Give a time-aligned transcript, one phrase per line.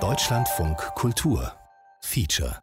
[0.00, 1.52] Deutschlandfunk Kultur
[2.00, 2.58] Feature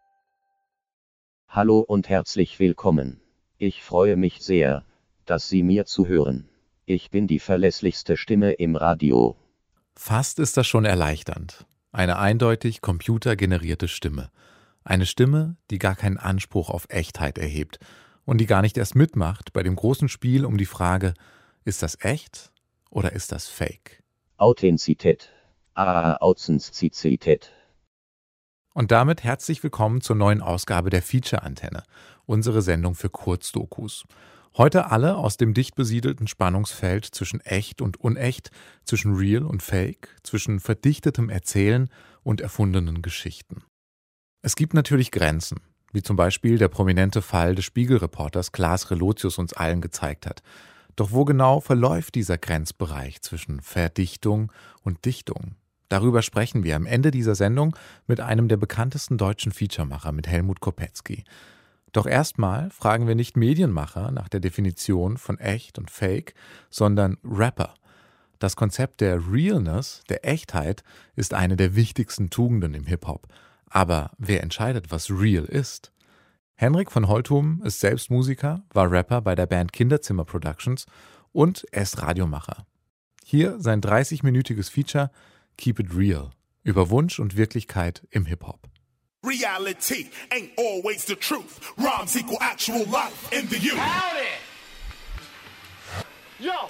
[1.47, 3.21] Hallo und herzlich willkommen.
[3.59, 4.83] Ich freue mich sehr,
[5.27, 6.49] dass Sie mir zuhören.
[6.87, 9.37] Ich bin die verlässlichste Stimme im Radio.
[9.95, 11.67] Fast ist das schon erleichternd.
[11.91, 14.31] Eine eindeutig computergenerierte Stimme.
[14.83, 17.77] Eine Stimme, die gar keinen Anspruch auf Echtheit erhebt
[18.25, 21.13] und die gar nicht erst mitmacht bei dem großen Spiel um die Frage,
[21.65, 22.51] ist das echt
[22.89, 23.98] oder ist das Fake?
[24.39, 25.33] Authentizität.
[25.73, 27.51] Ah, Authentizität.
[28.73, 31.83] Und damit herzlich willkommen zur neuen Ausgabe der Feature-Antenne,
[32.25, 34.05] unsere Sendung für Kurzdokus.
[34.55, 38.49] Heute alle aus dem dicht besiedelten Spannungsfeld zwischen echt und unecht,
[38.85, 41.89] zwischen real und fake, zwischen verdichtetem Erzählen
[42.23, 43.63] und erfundenen Geschichten.
[44.41, 45.59] Es gibt natürlich Grenzen,
[45.91, 50.43] wie zum Beispiel der prominente Fall des Spiegelreporters Klaas Relotius uns allen gezeigt hat.
[50.99, 54.51] Doch wo genau verläuft dieser Grenzbereich zwischen Verdichtung
[54.83, 55.55] und Dichtung?
[55.87, 57.73] Darüber sprechen wir am Ende dieser Sendung
[58.05, 61.23] mit einem der bekanntesten deutschen Featuremacher, mit Helmut Kopetzky.
[61.93, 66.33] Doch erstmal fragen wir nicht Medienmacher nach der Definition von echt und fake,
[66.69, 67.75] sondern Rapper.
[68.37, 70.83] Das Konzept der Realness, der Echtheit,
[71.15, 73.25] ist eine der wichtigsten Tugenden im Hip-Hop.
[73.69, 75.93] Aber wer entscheidet, was real ist?
[76.61, 80.87] Henrik von Holtum ist selbst Musiker, war Rapper bei der Band Kinderzimmer Productions
[81.31, 82.65] und er ist Radiomacher.
[83.23, 85.09] Hier sein 30-minütiges Feature
[85.57, 86.31] Keep It Real
[86.63, 88.67] über Wunsch und Wirklichkeit im Hip-Hop.
[89.23, 91.61] Reality ain't always the truth.
[91.77, 93.79] Rhymes equal actual life in the youth.
[93.79, 94.27] Howdy!
[96.39, 96.69] Yo,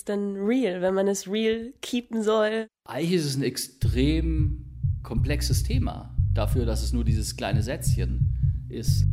[0.00, 2.68] Ist denn real, wenn man es real keepen soll?
[2.88, 4.64] Eigentlich ist es ein extrem
[5.02, 9.04] komplexes Thema dafür, dass es nur dieses kleine Sätzchen ist.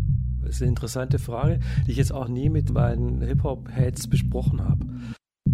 [0.41, 4.85] Das ist eine interessante Frage, die ich jetzt auch nie mit meinen Hip-Hop-Heads besprochen habe.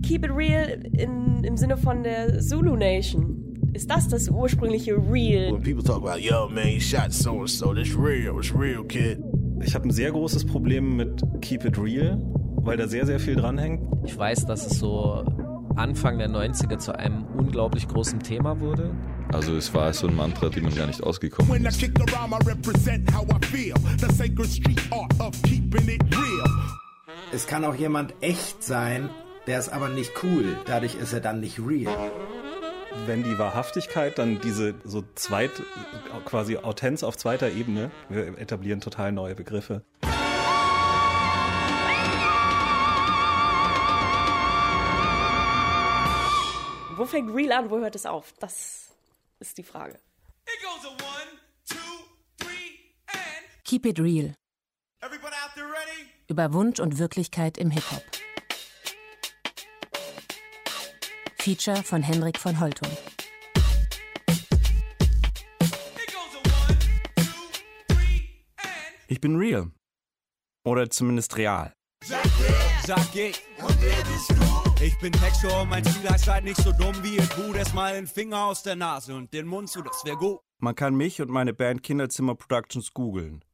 [0.04, 3.56] Keep it real in, im Sinne von der Zulu Nation.
[3.74, 5.52] Ist das das ursprüngliche Real?
[5.52, 8.84] When people talk about, yo, man, you shot so and so, that's real, it's real,
[8.84, 9.18] kid.
[9.66, 12.22] Ich habe ein sehr großes Problem mit Keep It Real,
[12.64, 13.82] weil da sehr, sehr viel dranhängt.
[14.06, 15.24] Ich weiß, dass es so
[15.76, 18.92] Anfang der 90er zu einem unglaublich großen Thema wurde.
[19.32, 21.80] Also es war so ein Mantra, die man gar nicht ausgekommen When I ist.
[21.80, 23.74] kick around, I represent how I feel.
[24.00, 26.50] The sacred street art of keeping it real.
[27.32, 29.10] Es kann auch jemand echt sein,
[29.48, 30.56] der ist aber nicht cool.
[30.66, 32.12] Dadurch ist er dann nicht real.
[33.08, 35.50] Wenn die Wahrhaftigkeit dann diese so zweit,
[36.26, 39.82] quasi Autenz auf zweiter Ebene, wir etablieren total neue Begriffe.
[46.96, 48.34] Wo fängt real an, wo hört es auf?
[48.40, 48.92] Das
[49.40, 49.94] ist die Frage.
[50.46, 51.78] It goes a one, two,
[52.38, 54.36] three, and Keep It Real.
[55.02, 56.08] everybody out there ready?
[56.28, 58.04] Über Wunsch und Wirklichkeit im Hip-Hop.
[61.40, 62.90] Feature von Henrik von Holtum.
[69.08, 69.72] Ich bin real.
[70.66, 71.74] Oder zumindest real.
[72.06, 73.42] Sag ich.
[74.82, 77.56] Ich bin Textor und mein Ziel heißt seid nicht so dumm wie ihr tut.
[77.56, 80.40] Erstmal den Finger aus der Nase und den Mund zu, das wär gut.
[80.60, 83.46] Man kann mich und meine Band Kinderzimmer Productions googeln.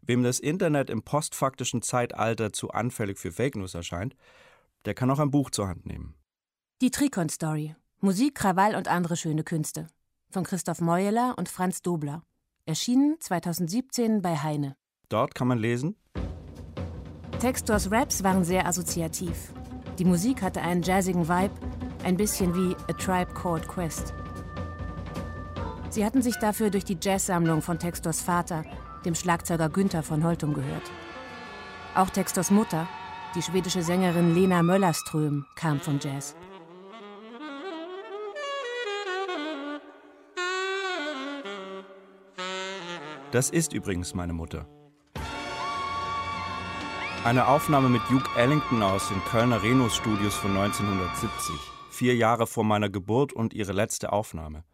[0.00, 4.16] Wem das Internet im postfaktischen Zeitalter zu anfällig für Fake News erscheint,
[4.86, 6.14] der kann auch ein Buch zur Hand nehmen.
[6.80, 7.76] Die Trikon Story.
[8.00, 9.88] Musik, Krawall und andere schöne Künste.
[10.30, 12.22] Von Christoph Meuler und Franz Dobler.
[12.64, 14.76] Erschienen 2017 bei Heine.
[15.10, 15.96] Dort kann man lesen,
[17.40, 19.52] Textors Raps waren sehr assoziativ.
[19.98, 21.54] Die Musik hatte einen jazzigen Vibe,
[22.04, 24.12] ein bisschen wie A Tribe Called Quest.
[25.90, 28.64] Sie hatten sich dafür durch die Jazzsammlung von Textors Vater,
[29.04, 30.90] dem Schlagzeuger Günther von Holtum, gehört.
[31.94, 32.88] Auch Textors Mutter,
[33.36, 36.34] die schwedische Sängerin Lena Möllerström, kam vom Jazz.
[43.30, 44.66] das ist übrigens meine Mutter.
[47.24, 51.54] Eine Aufnahme mit Duke Ellington aus den Kölner Renus Studios von 1970,
[51.90, 54.64] vier Jahre vor meiner Geburt und ihre letzte Aufnahme.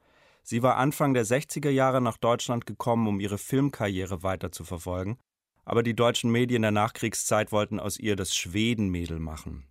[0.43, 5.17] Sie war Anfang der 60er Jahre nach Deutschland gekommen, um ihre Filmkarriere weiter zu verfolgen,
[5.64, 9.64] aber die deutschen Medien der Nachkriegszeit wollten aus ihr das Schwedenmädel machen.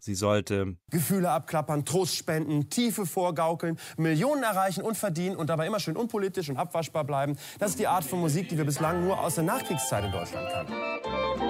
[0.00, 5.80] Sie sollte Gefühle abklappern, Trost spenden, Tiefe vorgaukeln, Millionen erreichen und verdienen und dabei immer
[5.80, 7.36] schön unpolitisch und abwaschbar bleiben.
[7.58, 10.48] Das ist die Art von Musik, die wir bislang nur aus der Nachkriegszeit in Deutschland
[10.52, 11.47] kannten.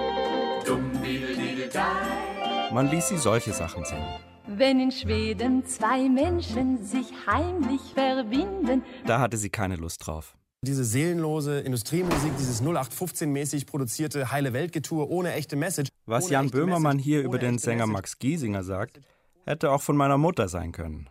[2.72, 4.08] Man ließ sie solche Sachen singen.
[4.46, 8.82] Wenn in Schweden zwei Menschen sich heimlich verbinden.
[9.06, 10.36] Da hatte sie keine Lust drauf.
[10.62, 15.90] Diese seelenlose Industriemusik, dieses 0815-mäßig produzierte heile Weltgetue ohne echte Message.
[16.06, 17.92] Was Jan Böhmermann Message, hier über den Sänger Message.
[17.92, 19.00] Max Giesinger sagt,
[19.44, 21.08] hätte auch von meiner Mutter sein können.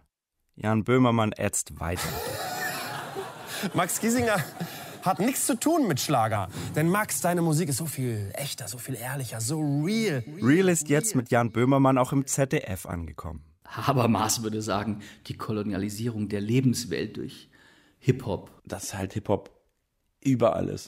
[0.55, 2.09] Jan Böhmermann ätzt weiter.
[3.73, 4.37] Max Giesinger
[5.07, 6.49] hat nichts zu tun mit Schlager.
[6.75, 10.23] Denn Max, deine Musik ist so viel echter, so viel ehrlicher, so real.
[10.41, 13.43] Real ist jetzt mit Jan Böhmermann auch im ZDF angekommen.
[13.67, 17.49] Habermas würde sagen, die Kolonialisierung der Lebenswelt durch
[17.99, 18.51] Hip-Hop.
[18.65, 19.49] Das halt Hip-Hop
[20.21, 20.87] überall ist.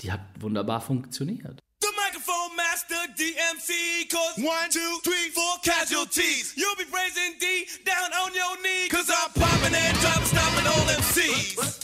[0.00, 1.58] Die hat wunderbar funktioniert.
[1.80, 6.54] The microphone master DMC cause one, two, three, four casualties.
[6.56, 10.86] You'll be praising D down on your knee cause I'm popping and drop stopping all
[10.86, 11.82] MCs.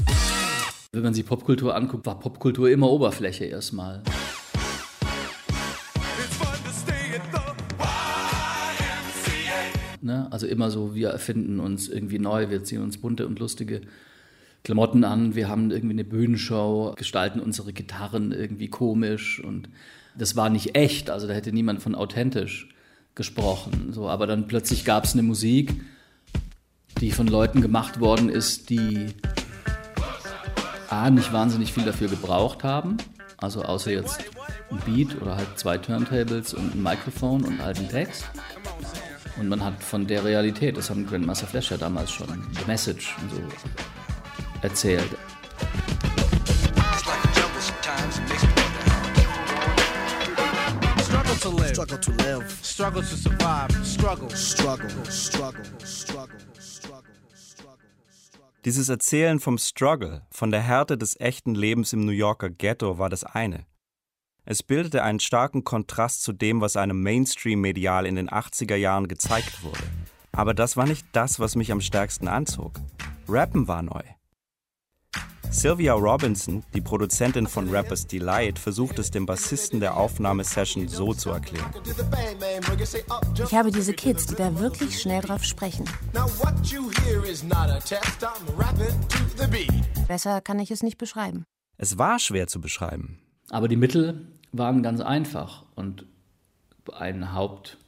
[0.93, 4.03] Wenn man sich Popkultur anguckt, war Popkultur immer Oberfläche erstmal.
[10.01, 10.27] Ne?
[10.31, 13.83] Also immer so, wir erfinden uns irgendwie neu, wir ziehen uns bunte und lustige
[14.65, 19.69] Klamotten an, wir haben irgendwie eine Bühnenshow, gestalten unsere Gitarren irgendwie komisch und
[20.17, 22.75] das war nicht echt, also da hätte niemand von authentisch
[23.15, 23.93] gesprochen.
[23.93, 25.83] So, aber dann plötzlich gab es eine Musik,
[27.03, 29.09] die von Leuten gemacht worden ist, die
[30.91, 32.97] A, nicht wahnsinnig viel dafür gebraucht haben,
[33.37, 34.21] also außer jetzt
[34.71, 38.25] ein Beat oder halt zwei Turntables und ein Mikrofon und halt einen Text.
[39.39, 43.15] Und man hat von der Realität, das haben Grandmaster Flash ja damals schon, The Message
[43.21, 43.43] und so
[44.63, 45.09] erzählt.
[51.03, 51.75] Struggle to live.
[51.75, 52.61] Struggle to live.
[52.63, 53.87] Struggle to survive.
[53.87, 54.31] Struggle.
[54.31, 55.05] Struggle.
[55.05, 55.65] Struggle.
[55.85, 56.48] Struggle.
[58.65, 63.09] Dieses Erzählen vom Struggle, von der Härte des echten Lebens im New Yorker Ghetto war
[63.09, 63.67] das eine.
[64.45, 69.63] Es bildete einen starken Kontrast zu dem, was einem Mainstream-medial in den 80er Jahren gezeigt
[69.63, 69.85] wurde.
[70.33, 72.81] Aber das war nicht das, was mich am stärksten anzog.
[73.29, 74.03] Rappen war neu.
[75.51, 81.31] Sylvia Robinson, die Produzentin von Rappers Delight, versucht es dem Bassisten der Aufnahmesession so zu
[81.31, 81.73] erklären.
[83.45, 85.85] Ich habe diese Kids, die da wirklich schnell drauf sprechen.
[90.07, 91.45] Besser kann ich es nicht beschreiben.
[91.77, 93.19] Es war schwer zu beschreiben.
[93.51, 96.07] Aber die Mittel waren ganz einfach und
[96.93, 97.79] ein Hauptmedium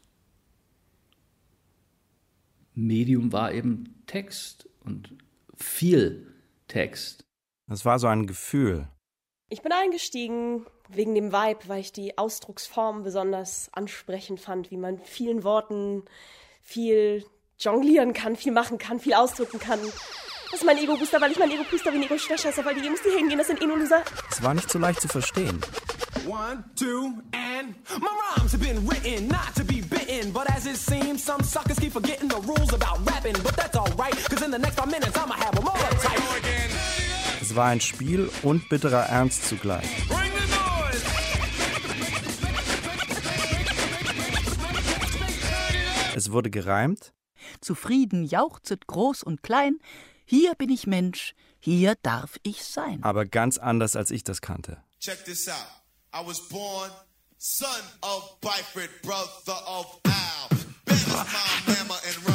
[3.33, 5.15] war eben Text und
[5.56, 6.27] viel
[6.69, 7.25] Text.
[7.72, 8.88] Es war so ein Gefühl.
[9.49, 14.99] Ich bin eingestiegen wegen dem Vibe, weil ich die Ausdrucksform besonders ansprechend fand, wie man
[14.99, 16.02] vielen Worten
[16.62, 17.25] viel
[17.58, 19.78] jonglieren kann, viel machen kann, viel ausdrücken kann.
[20.50, 23.17] Das ist mein Ego-Booster, weil ich mein Ego-Booster wie ein Ego-Schwächesser, weil die Jungs, die
[23.17, 24.02] hingehen, das sind eh nur Loser.
[24.28, 25.61] Es war nicht so leicht zu verstehen.
[26.26, 30.32] One, two, and my rhymes have been written not to be bitten.
[30.32, 33.34] But as it seems, some suckers keep forgetting the rules about rapping.
[33.44, 36.90] But that's alright, cause in the next five minutes I'ma have them all uptight.
[37.50, 39.85] Es war ein Spiel und bitterer Ernst zugleich.
[46.14, 47.12] Es wurde gereimt,
[47.61, 49.81] Zufrieden jauchzet groß und klein.
[50.26, 53.02] Hier bin ich Mensch, hier darf ich sein.
[53.02, 54.81] aber ganz anders, als ich das kannte.
[55.00, 55.56] Check this out.
[56.14, 56.93] I was born
[57.37, 57.69] son
[58.03, 60.56] of Byford, brother of Al.
[60.85, 61.25] Ben is my
[61.67, 62.30] mama and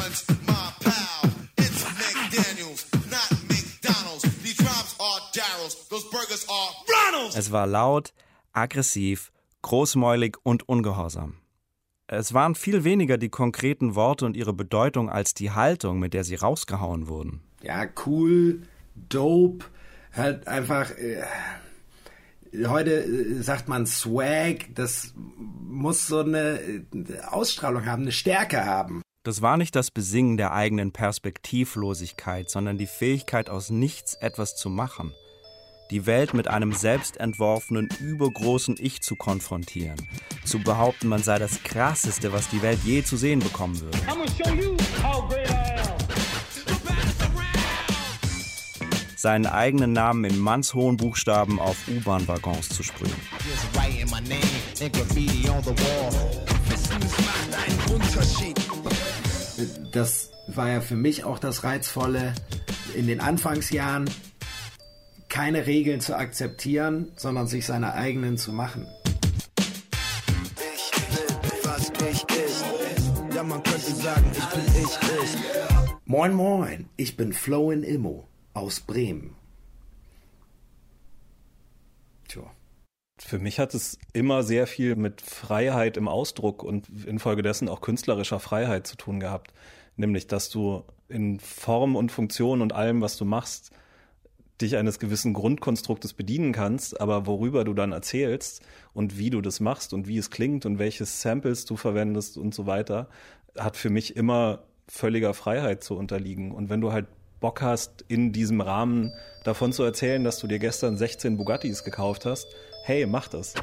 [7.34, 8.12] Es war laut,
[8.52, 11.38] aggressiv, großmäulig und ungehorsam.
[12.08, 16.22] Es waren viel weniger die konkreten Worte und ihre Bedeutung als die Haltung, mit der
[16.22, 17.40] sie rausgehauen wurden.
[17.62, 18.62] Ja, cool,
[18.94, 19.64] dope,
[20.12, 20.90] halt einfach.
[20.92, 21.24] Äh,
[22.68, 26.84] heute äh, sagt man Swag, das muss so eine äh,
[27.28, 29.02] Ausstrahlung haben, eine Stärke haben.
[29.24, 34.70] Das war nicht das Besingen der eigenen Perspektivlosigkeit, sondern die Fähigkeit, aus nichts etwas zu
[34.70, 35.12] machen.
[35.90, 39.96] Die Welt mit einem selbstentworfenen, übergroßen Ich zu konfrontieren.
[40.44, 43.98] Zu behaupten, man sei das Krasseste, was die Welt je zu sehen bekommen würde.
[49.16, 53.12] Seinen eigenen Namen in mannshohen Buchstaben auf U-Bahn-Waggons zu sprühen.
[59.92, 62.34] Das war ja für mich auch das Reizvolle
[62.94, 64.10] in den Anfangsjahren,
[65.36, 68.86] keine Regeln zu akzeptieren, sondern sich seine eigenen zu machen.
[71.62, 72.64] Was ich ist.
[73.34, 75.36] Ja, man könnte sagen, ich bin ich, ich.
[76.06, 79.36] Moin Moin, ich bin Flo in Immo aus Bremen.
[82.28, 82.50] Tja.
[83.18, 88.40] Für mich hat es immer sehr viel mit Freiheit im Ausdruck und infolgedessen auch künstlerischer
[88.40, 89.52] Freiheit zu tun gehabt.
[89.96, 93.70] Nämlich, dass du in Form und Funktion und allem, was du machst,
[94.60, 98.62] dich eines gewissen Grundkonstruktes bedienen kannst, aber worüber du dann erzählst
[98.94, 102.54] und wie du das machst und wie es klingt und welche Samples du verwendest und
[102.54, 103.08] so weiter,
[103.58, 106.52] hat für mich immer völliger Freiheit zu unterliegen.
[106.52, 107.06] Und wenn du halt
[107.40, 109.12] Bock hast, in diesem Rahmen
[109.44, 112.46] davon zu erzählen, dass du dir gestern 16 Bugattis gekauft hast,
[112.84, 113.54] hey, mach das.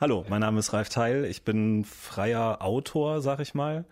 [0.00, 1.24] Hallo, mein Name ist Ralf Teil.
[1.26, 3.84] Ich bin freier Autor, sag ich mal,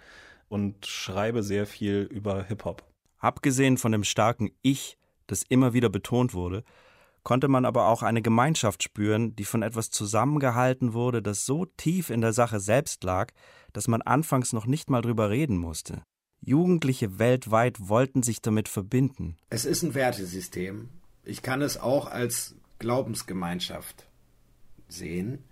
[0.49, 2.85] und schreibe sehr viel über Hip-Hop.
[3.19, 4.97] Abgesehen von dem starken Ich,
[5.31, 6.65] das immer wieder betont wurde,
[7.23, 12.11] konnte man aber auch eine Gemeinschaft spüren, die von etwas zusammengehalten wurde, das so tief
[12.11, 13.33] in der Sache selbst lag,
[13.73, 16.03] dass man anfangs noch nicht mal drüber reden musste.
[16.41, 19.37] Jugendliche weltweit wollten sich damit verbinden.
[19.51, 20.89] Es ist ein Wertesystem.
[21.23, 24.09] Ich kann es auch als Glaubensgemeinschaft
[24.89, 25.45] sehen.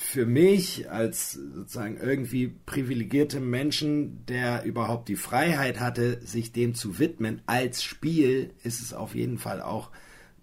[0.00, 6.98] Für mich als sozusagen irgendwie privilegierte Menschen, der überhaupt die Freiheit hatte, sich dem zu
[6.98, 9.90] widmen als Spiel, ist es auf jeden Fall auch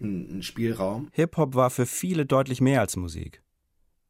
[0.01, 1.09] ein, ein Spielraum.
[1.13, 3.41] Hip-Hop war für viele deutlich mehr als Musik.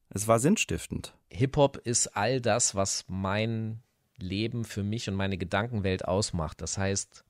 [0.09, 1.15] Es war sinnstiftend.
[1.29, 3.81] Hip-Hop ist all das, was mein
[4.17, 6.61] Leben für mich und meine Gedankenwelt ausmacht.
[6.61, 7.24] Das heißt,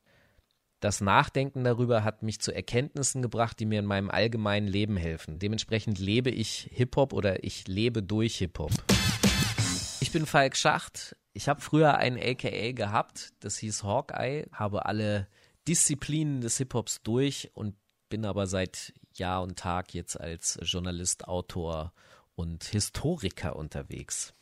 [0.80, 5.40] das Nachdenken darüber hat mich zu Erkenntnissen gebracht, die mir in meinem allgemeinen Leben helfen.
[5.40, 8.72] Dementsprechend lebe ich Hip-Hop oder ich lebe durch Hip-Hop.
[10.00, 11.16] Ich bin Falk Schacht.
[11.34, 15.28] Ich habe früher ein AKA gehabt, das hieß Hawkeye, habe alle
[15.68, 17.76] Disziplinen des Hip-Hops durch und
[18.10, 21.94] bin aber seit Jahr und Tag jetzt als Journalist, Autor
[22.36, 24.34] und Historiker unterwegs.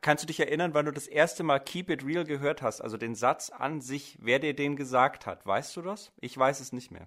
[0.00, 2.80] Kannst du dich erinnern, wann du das erste Mal Keep It Real gehört hast?
[2.80, 5.44] Also den Satz an sich, wer dir den gesagt hat.
[5.44, 6.12] Weißt du das?
[6.20, 7.06] Ich weiß es nicht mehr.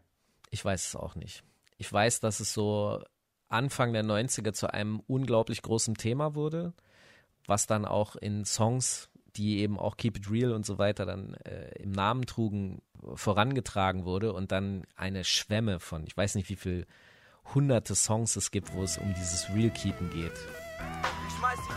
[0.51, 1.43] Ich weiß es auch nicht.
[1.77, 3.03] Ich weiß, dass es so
[3.49, 6.73] Anfang der 90er zu einem unglaublich großen Thema wurde,
[7.47, 11.33] was dann auch in Songs, die eben auch Keep It Real und so weiter dann
[11.45, 12.83] äh, im Namen trugen,
[13.15, 16.85] vorangetragen wurde und dann eine Schwemme von, ich weiß nicht wie viel
[17.53, 20.33] hunderte Songs es gibt, wo es um dieses Real Keepen geht.
[21.27, 21.73] Ich schmeiß die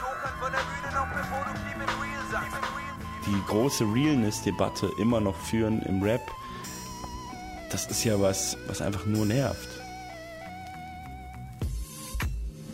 [3.26, 6.22] die große Realness-Debatte immer noch führen im Rap,
[7.70, 9.68] das ist ja was, was einfach nur nervt.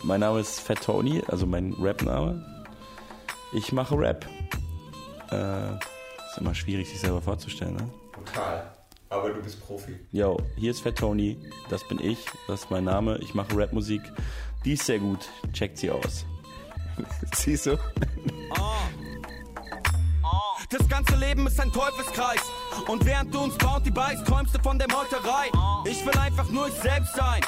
[0.03, 2.45] Mein Name ist Fat Tony, also mein Rap-Name.
[3.53, 4.27] Ich mache Rap.
[5.31, 7.89] Äh, ist immer schwierig, sich selber vorzustellen, ne?
[8.13, 8.73] Total.
[9.09, 9.99] Aber du bist Profi.
[10.11, 12.19] Yo, hier ist Fat Tony, das bin ich,
[12.49, 14.03] das ist mein Name, ich mache Rapmusik.
[14.65, 16.25] Die ist sehr gut, checkt sie aus.
[17.35, 17.79] Siehst du?
[20.73, 22.41] Das ganze Leben ist ein Teufelskreis.
[22.89, 25.51] Und während du uns Bounty beißt, träumst du von der Meuterei.
[25.85, 27.43] Ich will einfach nur ich selbst sein.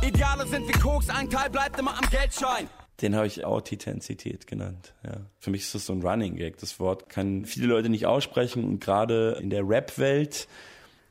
[0.00, 2.70] Ideale sind wie Koks, ein Teil bleibt immer am Geldschein.
[3.02, 4.94] Den habe ich Authentizität genannt.
[5.04, 5.18] Ja.
[5.38, 6.56] Für mich ist das so ein Running Gag.
[6.56, 10.48] Das Wort kann viele Leute nicht aussprechen und gerade in der Rap-Welt,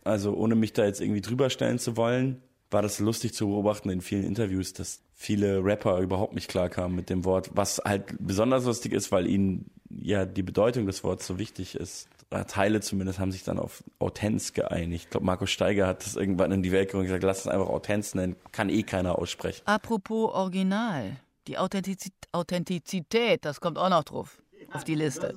[0.03, 3.91] also ohne mich da jetzt irgendwie drüber stellen zu wollen, war das lustig zu beobachten
[3.91, 8.63] in vielen Interviews, dass viele Rapper überhaupt nicht klarkamen mit dem Wort, was halt besonders
[8.63, 12.07] lustig ist, weil ihnen ja die Bedeutung des Wortes so wichtig ist.
[12.47, 15.05] Teile zumindest haben sich dann auf Autenz geeinigt.
[15.05, 17.47] Ich glaube, Markus Steiger hat das irgendwann in die Welt gebracht und gesagt, lass es
[17.47, 19.61] einfach Autenz nennen, kann eh keiner aussprechen.
[19.65, 21.17] Apropos Original.
[21.47, 24.41] Die Authentiz Authentizität, das kommt auch noch drauf.
[24.71, 25.35] Auf die Liste.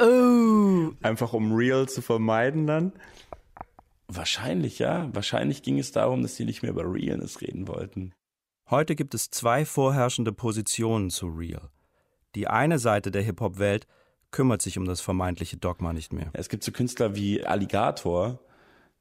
[0.00, 0.92] Oh.
[1.02, 2.92] Einfach um real zu vermeiden dann?
[4.08, 5.10] Wahrscheinlich, ja.
[5.12, 8.14] Wahrscheinlich ging es darum, dass sie nicht mehr über Realness reden wollten.
[8.68, 11.70] Heute gibt es zwei vorherrschende Positionen zu Real.
[12.34, 13.86] Die eine Seite der Hip-Hop-Welt
[14.32, 16.30] kümmert sich um das vermeintliche Dogma nicht mehr.
[16.32, 18.40] Es gibt so Künstler wie Alligator,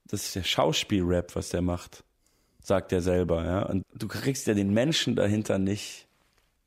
[0.05, 2.03] das ist der Schauspielrap, was der macht,
[2.61, 3.63] sagt er selber, ja.
[3.63, 6.07] Und du kriegst ja den Menschen dahinter nicht.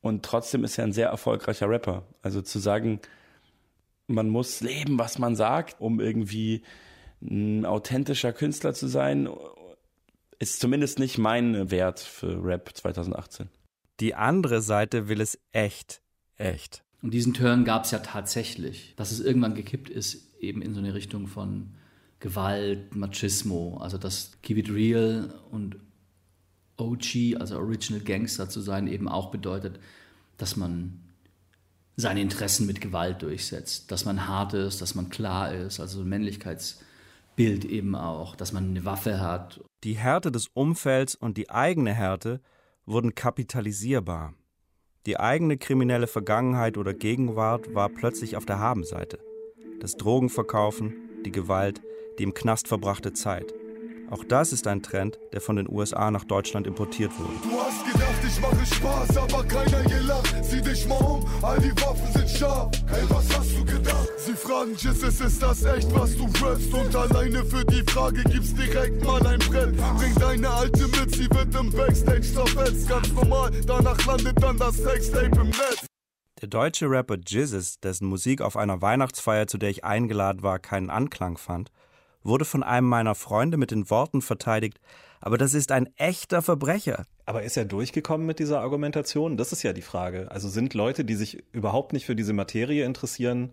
[0.00, 2.02] Und trotzdem ist er ein sehr erfolgreicher Rapper.
[2.23, 2.99] Also zu sagen,
[4.09, 6.62] man muss leben, was man sagt, um irgendwie
[7.23, 9.28] ein authentischer Künstler zu sein,
[10.38, 13.49] ist zumindest nicht mein Wert für Rap 2018.
[14.00, 16.00] Die andere Seite will es echt,
[16.37, 16.85] echt.
[17.02, 20.80] Und diesen Turn gab es ja tatsächlich, dass es irgendwann gekippt ist, eben in so
[20.80, 21.75] eine Richtung von
[22.21, 25.76] Gewalt, Machismo, also dass Keep It Real und
[26.76, 29.78] OG, also Original Gangster zu sein, eben auch bedeutet,
[30.37, 31.00] dass man
[31.97, 36.09] seine Interessen mit Gewalt durchsetzt, dass man hart ist, dass man klar ist, also ein
[37.38, 39.61] Männlichkeitsbild eben auch, dass man eine Waffe hat.
[39.85, 42.40] Die Härte des Umfelds und die eigene Härte
[42.85, 44.35] wurden kapitalisierbar.
[45.07, 49.18] Die eigene kriminelle Vergangenheit oder Gegenwart war plötzlich auf der Habenseite.
[49.80, 51.80] Das Drogenverkaufen, die Gewalt,
[52.18, 53.54] die im Knast verbrachte Zeit.
[54.11, 57.88] Auch das ist ein Trend, der von den USA nach Deutschland importiert wurde.
[58.28, 60.44] Ich mache Spaß, aber keiner hier lacht.
[60.44, 62.70] Sieh dich mal um, all die Waffen sind scharf.
[62.87, 64.08] Hey, was hast du gedacht?
[64.18, 66.75] Sie fragen, Jesus, ist das echt, was du rappst?
[66.75, 69.75] Und alleine für die Frage gibt's direkt mal ein Brett.
[69.97, 72.87] Bring deine Alte mit, sie wird im Backstage zerfetzt.
[72.87, 75.87] Ganz normal, danach landet dann das Sextape im Netz.
[76.42, 80.90] Der deutsche Rapper Jizzes, dessen Musik auf einer Weihnachtsfeier, zu der ich eingeladen war, keinen
[80.90, 81.73] Anklang fand,
[82.23, 84.78] wurde von einem meiner Freunde mit den Worten verteidigt,
[85.20, 87.04] aber das ist ein echter Verbrecher.
[87.26, 89.37] Aber ist er durchgekommen mit dieser Argumentation?
[89.37, 90.30] Das ist ja die Frage.
[90.30, 93.52] Also sind Leute, die sich überhaupt nicht für diese Materie interessieren,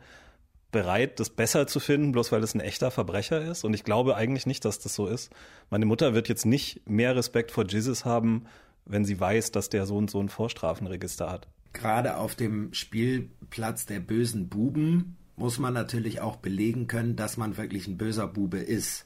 [0.72, 3.64] bereit, das besser zu finden, bloß weil es ein echter Verbrecher ist?
[3.64, 5.32] Und ich glaube eigentlich nicht, dass das so ist.
[5.70, 8.46] Meine Mutter wird jetzt nicht mehr Respekt vor Jesus haben,
[8.86, 11.48] wenn sie weiß, dass der so und so ein Vorstrafenregister hat.
[11.72, 17.58] Gerade auf dem Spielplatz der bösen Buben muss man natürlich auch belegen können, dass man
[17.58, 19.06] wirklich ein böser Bube ist.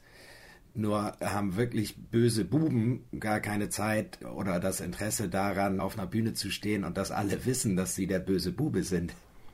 [0.74, 6.32] Nur haben wirklich böse Buben gar keine Zeit oder das Interesse daran, auf einer Bühne
[6.34, 9.12] zu stehen und dass alle wissen, dass sie der böse Bube sind.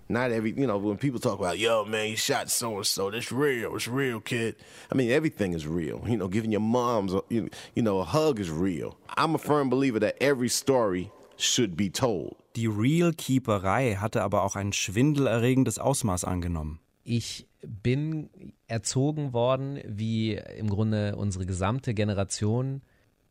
[0.08, 3.11] Not every, you know, when people talk about, yo, man, you shot so and so,
[3.11, 4.54] that's real, it's real, kid.
[4.92, 6.00] I mean, everything is real.
[6.06, 8.96] You know, giving your moms, a, you you know, a hug is real.
[9.16, 12.37] I'm a firm believer that every story should be told.
[12.54, 16.78] Die Real-Keeperei hatte aber auch ein schwindelerregendes Ausmaß angenommen.
[17.02, 22.82] Ich bin erzogen worden, wie im Grunde unsere gesamte Generation,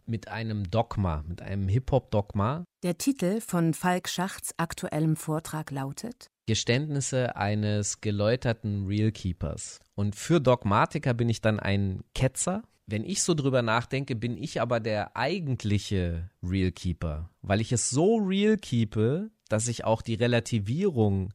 [0.08, 2.64] mit einem Dogma, mit einem Hip-Hop-Dogma.
[2.84, 9.80] Der Titel von Falk Schachts aktuellem Vortrag lautet Geständnisse eines geläuterten Realkeepers.
[9.96, 12.64] Und für Dogmatiker bin ich dann ein Ketzer.
[12.86, 18.18] Wenn ich so drüber nachdenke, bin ich aber der eigentliche Realkeeper, weil ich es so
[18.18, 21.34] real keepe, dass ich auch die Relativierung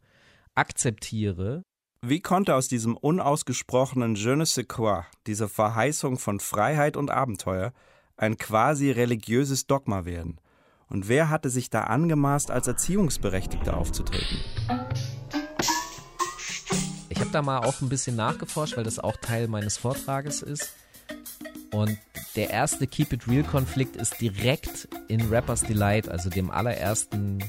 [0.54, 1.64] akzeptiere.
[2.02, 7.74] Wie konnte aus diesem unausgesprochenen Je ne sais quoi, dieser Verheißung von Freiheit und Abenteuer,
[8.16, 10.40] ein quasi religiöses Dogma werden?
[10.88, 14.38] Und wer hatte sich da angemaßt, als Erziehungsberechtigter aufzutreten?
[17.10, 20.72] Ich habe da mal auch ein bisschen nachgeforscht, weil das auch Teil meines Vortrages ist.
[21.70, 21.98] Und
[22.34, 27.44] der erste Keep It Real Konflikt ist direkt in Rappers Delight, also dem allerersten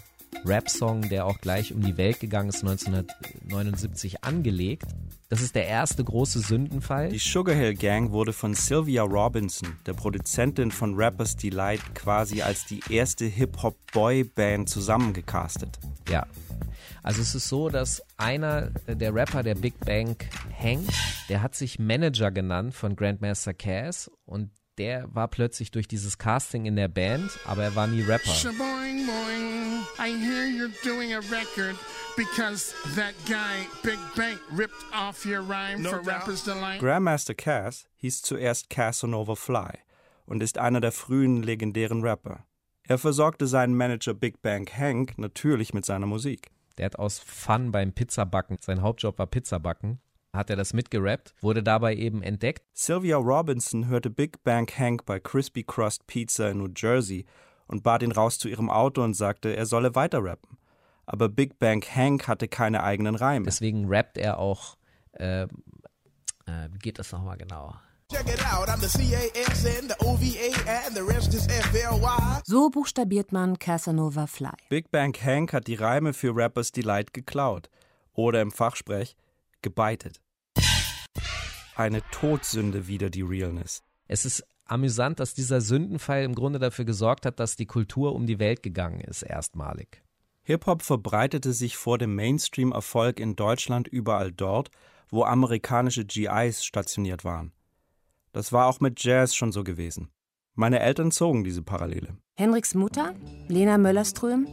[0.45, 4.85] Rap-Song, der auch gleich um die Welt gegangen ist, 1979 angelegt.
[5.29, 7.09] Das ist der erste große Sündenfall.
[7.09, 12.65] Die Sugar Hill Gang wurde von Sylvia Robinson, der Produzentin von Rappers Delight, quasi als
[12.65, 15.79] die erste Hip-Hop-Boy-Band zusammengecastet.
[16.09, 16.25] Ja.
[17.03, 20.17] Also es ist so, dass einer der Rapper der Big Bang
[20.57, 20.87] Hank,
[21.29, 24.51] der hat sich Manager genannt von Grandmaster Cass und
[24.81, 28.31] der war plötzlich durch dieses Casting in der Band, aber er war nie Rapper.
[28.31, 29.83] Shaboing, boing.
[29.99, 31.75] I hear you're doing a record
[32.17, 36.79] because that guy Big Bank ripped off your rhyme for Rappers Delight.
[36.79, 39.77] Grandmaster Cass hieß zuerst Casanova Fly
[40.25, 42.47] und ist einer der frühen legendären Rapper.
[42.83, 46.49] Er versorgte seinen Manager Big Bang Hank natürlich mit seiner Musik.
[46.79, 49.99] Der hat aus Fun beim Pizzabacken, sein Hauptjob war Pizzabacken,
[50.33, 52.63] hat er das mitgerappt, wurde dabei eben entdeckt.
[52.73, 57.25] Sylvia Robinson hörte Big Bang Hank bei Crispy Crust Pizza in New Jersey
[57.67, 60.57] und bat ihn raus zu ihrem Auto und sagte, er solle weiter rappen.
[61.05, 63.45] Aber Big Bang Hank hatte keine eigenen Reime.
[63.45, 64.77] Deswegen rappt er auch,
[65.13, 65.47] äh, äh,
[66.71, 67.75] wie geht das nochmal genau?
[68.11, 72.41] Check it out, I'm the C-A-S-N, the O-V-A, and the rest is F-L-Y.
[72.43, 74.51] So buchstabiert man Casanova Fly.
[74.69, 77.69] Big Bang Hank hat die Reime für Rappers Delight geklaut.
[78.13, 79.15] Oder im Fachsprech
[79.61, 80.21] gebeitet.
[81.75, 83.81] Eine Todsünde wieder die Realness.
[84.07, 88.25] Es ist amüsant, dass dieser Sündenfall im Grunde dafür gesorgt hat, dass die Kultur um
[88.25, 90.03] die Welt gegangen ist, erstmalig.
[90.43, 94.71] Hip-Hop verbreitete sich vor dem Mainstream-Erfolg in Deutschland überall dort,
[95.09, 97.51] wo amerikanische GIs stationiert waren.
[98.31, 100.09] Das war auch mit Jazz schon so gewesen.
[100.55, 102.17] Meine Eltern zogen diese Parallele.
[102.35, 103.13] Henriks Mutter,
[103.47, 104.47] Lena Möllerström,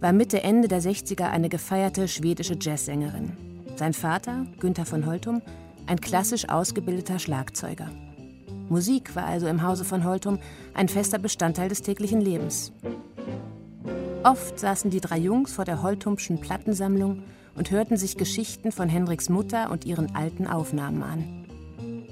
[0.00, 3.49] war Mitte, Ende der 60er eine gefeierte schwedische Jazzsängerin.
[3.80, 5.40] Sein Vater, Günther von Holtum,
[5.86, 7.88] ein klassisch ausgebildeter Schlagzeuger.
[8.68, 10.38] Musik war also im Hause von Holtum
[10.74, 12.72] ein fester Bestandteil des täglichen Lebens.
[14.22, 17.22] Oft saßen die drei Jungs vor der Holtumschen Plattensammlung
[17.54, 21.46] und hörten sich Geschichten von Henriks Mutter und ihren alten Aufnahmen an.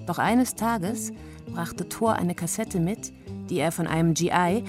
[0.07, 1.12] Doch eines Tages
[1.52, 3.12] brachte Thor eine Kassette mit,
[3.50, 4.64] die er von einem GI,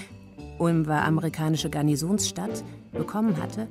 [0.58, 3.70] Ulm war amerikanische Garnisonsstadt, bekommen hatte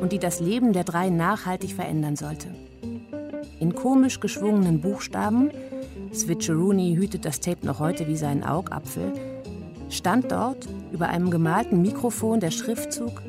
[0.00, 2.67] und die das Leben der drei nachhaltig verändern sollte.
[3.60, 5.50] In komisch geschwungenen Buchstaben,
[6.14, 9.12] Switcheroony hütet das Tape noch heute wie seinen Augapfel,
[9.90, 13.22] stand dort über einem gemalten Mikrofon der Schriftzug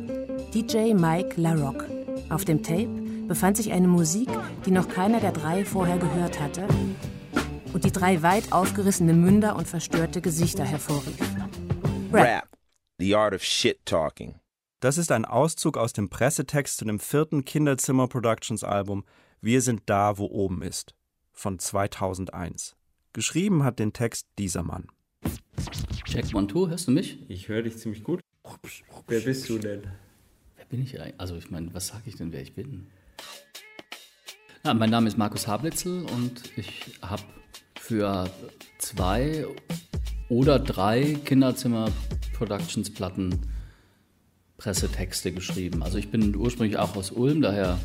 [0.53, 1.85] DJ Mike LaRock.
[2.29, 2.89] Auf dem Tape
[3.27, 4.29] befand sich eine Musik,
[4.65, 6.67] die noch keiner der drei vorher gehört hatte
[7.73, 11.19] und die drei weit aufgerissene Münder und verstörte Gesichter hervorrief.
[12.11, 12.47] Rap,
[12.99, 14.35] the art of shit talking.
[14.79, 19.03] Das ist ein Auszug aus dem Pressetext zu dem vierten Kinderzimmer Productions Album
[19.41, 20.95] Wir sind da, wo oben ist
[21.31, 22.75] von 2001.
[23.13, 24.87] Geschrieben hat den Text dieser Mann.
[26.05, 27.19] Jack Montour, hörst du mich?
[27.29, 28.19] Ich höre dich ziemlich gut.
[29.07, 29.83] Wer bist du denn?
[30.57, 31.17] Wer bin ich eigentlich?
[31.19, 32.87] Also ich meine, was sage ich denn, wer ich bin?
[34.65, 37.23] Ja, mein Name ist Markus Hablitzel und ich habe
[37.79, 38.29] für
[38.77, 39.45] zwei
[40.27, 41.89] oder drei Kinderzimmer
[42.33, 43.39] Productions Platten
[44.57, 45.81] Pressetexte geschrieben.
[45.81, 47.79] Also ich bin ursprünglich auch aus Ulm, daher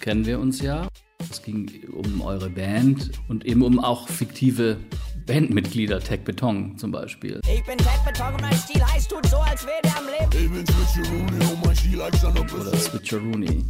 [0.00, 0.88] kennen wir uns ja.
[1.30, 4.78] Es ging um eure Band und eben um auch fiktive
[5.26, 7.40] Bandmitglieder, Tech Beton zum Beispiel.
[7.42, 10.44] Ich bin Tech Beton und mein Stil heißt, tut so, als wäre der am Leben.
[10.44, 13.64] Ich bin Switcheroony und mein Stil heißt dann noch Oder Switcheroony.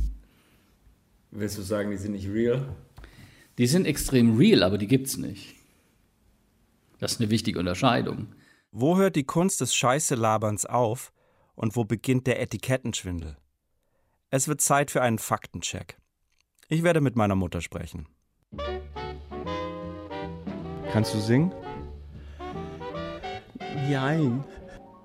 [1.33, 2.77] Willst du sagen, die sind nicht real?
[3.59, 5.55] Die sind extrem real, aber die gibt's nicht.
[6.99, 8.29] Das ist eine wichtige Unterscheidung.
[8.73, 11.13] Wo hört die Kunst des Scheiße-Laberns auf
[11.55, 13.37] und wo beginnt der Etikettenschwindel?
[14.31, 16.00] Es wird Zeit für einen Faktencheck.
[16.73, 18.07] Ich werde mit meiner Mutter sprechen.
[20.93, 21.53] Kannst du singen?
[23.91, 24.45] Nein.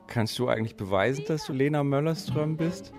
[0.06, 2.94] Kannst du eigentlich beweisen, dass du Lena Möllerström bist?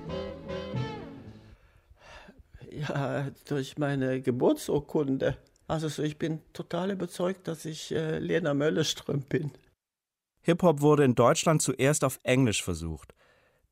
[2.68, 5.36] Ja, durch meine Geburtsurkunde.
[5.68, 9.52] Also so, ich bin total überzeugt, dass ich äh, Lena Möllerström bin.
[10.42, 13.14] Hip-Hop wurde in Deutschland zuerst auf Englisch versucht.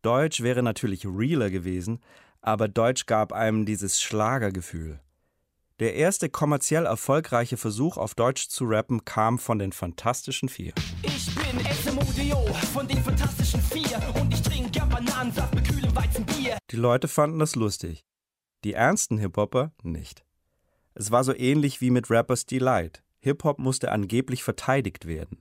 [0.02, 2.00] Deutsch wäre natürlich realer gewesen,
[2.44, 5.00] aber Deutsch gab einem dieses Schlagergefühl.
[5.80, 10.74] Der erste kommerziell erfolgreiche Versuch auf Deutsch zu rappen kam von den Fantastischen Vier.
[11.02, 16.58] Ich bin SMODO von den Fantastischen Vier und ich trinke gern Bananensaft mit kühlem Weizenbier.
[16.70, 18.04] Die Leute fanden das lustig.
[18.62, 20.24] Die ernsten Hip-Hopper nicht.
[20.94, 23.02] Es war so ähnlich wie mit Rappers Delight.
[23.20, 25.40] Hip-Hop musste angeblich verteidigt werden.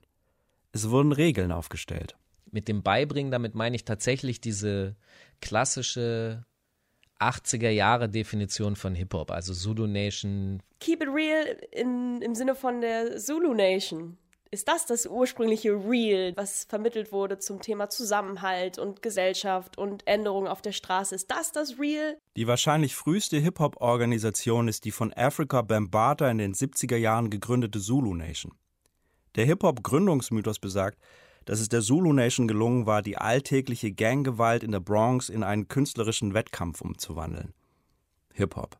[0.72, 2.16] Es wurden Regeln aufgestellt.
[2.50, 4.96] Mit dem Beibringen, damit meine ich tatsächlich diese
[5.40, 6.44] klassische
[7.20, 10.62] 80er Jahre Definition von Hip-Hop, also Zulu Nation.
[10.80, 14.18] Keep it real in, im Sinne von der Zulu Nation.
[14.54, 20.46] Ist das das ursprüngliche Real, was vermittelt wurde zum Thema Zusammenhalt und Gesellschaft und Änderungen
[20.46, 21.12] auf der Straße?
[21.16, 22.16] Ist das das Real?
[22.36, 28.14] Die wahrscheinlich früheste Hip-Hop-Organisation ist die von Africa Bambaataa in den 70er Jahren gegründete Zulu
[28.14, 28.52] Nation.
[29.34, 31.00] Der Hip-Hop-Gründungsmythos besagt,
[31.44, 35.68] dass es der Zulu Nation gelungen war, die alltägliche Ganggewalt in der Bronx in einen
[35.68, 37.54] künstlerischen Wettkampf umzuwandeln.
[38.32, 38.78] Hip-Hop.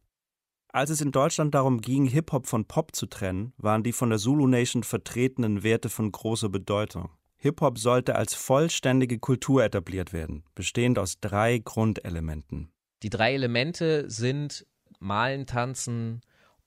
[0.68, 4.18] Als es in Deutschland darum ging, Hip-Hop von Pop zu trennen, waren die von der
[4.18, 7.10] Zulu Nation vertretenen Werte von großer Bedeutung.
[7.36, 12.72] Hip-Hop sollte als vollständige Kultur etabliert werden, bestehend aus drei Grundelementen.
[13.02, 14.66] Die drei Elemente sind
[14.98, 16.22] Malen, Tanzen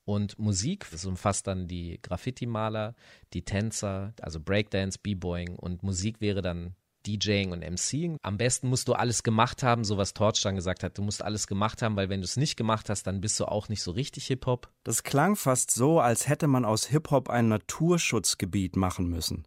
[0.08, 0.86] und Musik.
[0.90, 2.94] Das umfasst dann die Graffiti-Maler,
[3.34, 6.74] die Tänzer, also Breakdance, B-Boying und Musik wäre dann
[7.06, 8.16] DJing und MCing.
[8.22, 10.96] Am besten musst du alles gemacht haben, so was Torch dann gesagt hat.
[10.96, 13.44] Du musst alles gemacht haben, weil wenn du es nicht gemacht hast, dann bist du
[13.44, 14.70] auch nicht so richtig Hip-Hop.
[14.82, 19.46] Das klang fast so, als hätte man aus Hip-Hop ein Naturschutzgebiet machen müssen.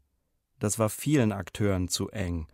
[0.59, 2.47] Das war vielen Akteuren zu eng.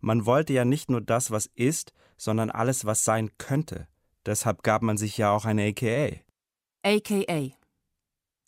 [0.00, 3.86] Man wollte ja nicht nur das, was ist, sondern alles, was sein könnte.
[4.26, 6.16] Deshalb gab man sich ja auch ein AKA.
[6.84, 7.50] AKA.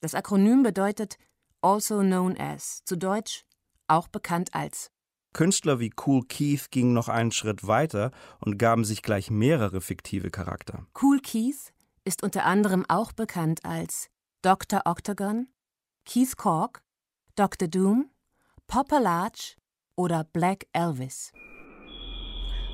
[0.00, 1.18] Das Akronym bedeutet
[1.60, 3.44] Also Known As, zu Deutsch
[3.88, 4.90] auch bekannt als.
[5.32, 10.30] Künstler wie Cool Keith gingen noch einen Schritt weiter und gaben sich gleich mehrere fiktive
[10.30, 10.86] Charakter.
[11.00, 11.72] Cool Keith
[12.04, 14.08] ist unter anderem auch bekannt als
[14.42, 14.82] Dr.
[14.84, 15.48] Octagon,
[16.04, 16.82] Keith Cork,
[17.34, 17.66] Dr.
[17.66, 18.10] Doom,
[18.66, 19.56] Popper Large
[19.96, 21.32] oder Black Elvis.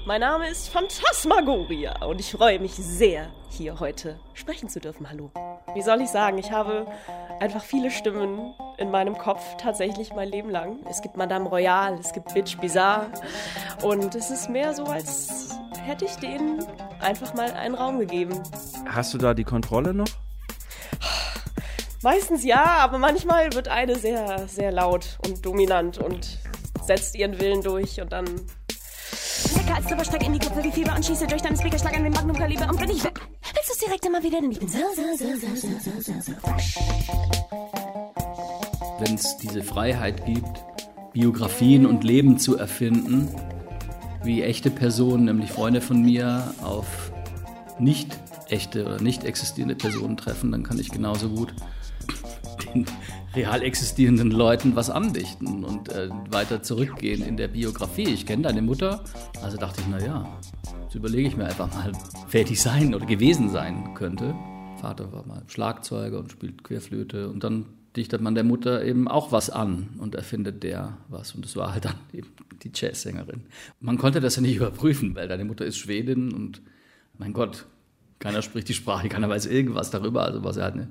[0.07, 5.11] Mein Name ist Phantasmagoria und ich freue mich sehr, hier heute sprechen zu dürfen.
[5.11, 5.31] Hallo.
[5.75, 6.87] Wie soll ich sagen, ich habe
[7.41, 10.79] einfach viele Stimmen in meinem Kopf, tatsächlich mein Leben lang.
[10.89, 13.11] Es gibt Madame Royale, es gibt Bitch Bizarre
[13.83, 16.65] und es ist mehr so, als hätte ich denen
[17.01, 18.41] einfach mal einen Raum gegeben.
[18.89, 20.09] Hast du da die Kontrolle noch?
[22.03, 26.39] Meistens ja, aber manchmal wird eine sehr, sehr laut und dominant und
[26.83, 28.25] setzt ihren Willen durch und dann
[29.57, 32.05] Lecker als Zaubersteig in die Köpfe wie Fieber und schieße durch deinen Speaker, schlag an
[32.05, 33.21] den Magnum-Kaliber und bin ich weg.
[33.85, 36.33] Direkt immer wieder, denn ich bin so, so, so, so, so, so, so, so.
[38.99, 40.62] Wenn es diese Freiheit gibt,
[41.14, 43.29] Biografien und Leben zu erfinden,
[44.23, 47.11] wie echte Personen, nämlich Freunde von mir, auf
[47.79, 48.19] nicht
[48.51, 51.55] echte oder nicht existierende Personen treffen, dann kann ich genauso gut
[52.75, 52.85] den
[53.35, 58.09] real existierenden Leuten was andichten und äh, weiter zurückgehen in der Biografie.
[58.09, 59.05] Ich kenne deine Mutter,
[59.43, 60.27] also dachte ich, naja,
[60.90, 61.92] jetzt überlege ich mir einfach mal,
[62.33, 64.35] wer die sein oder gewesen sein könnte.
[64.81, 69.31] Vater war mal Schlagzeuger und spielt Querflöte und dann dichtet man der Mutter eben auch
[69.31, 71.33] was an und erfindet der was.
[71.33, 72.26] Und das war halt dann eben
[72.64, 73.42] die Jazzsängerin.
[73.79, 76.61] Man konnte das ja nicht überprüfen, weil deine Mutter ist Schwedin und
[77.16, 77.66] mein Gott,
[78.18, 80.24] keiner spricht die Sprache, keiner weiß irgendwas darüber.
[80.24, 80.88] Also war sie halt eine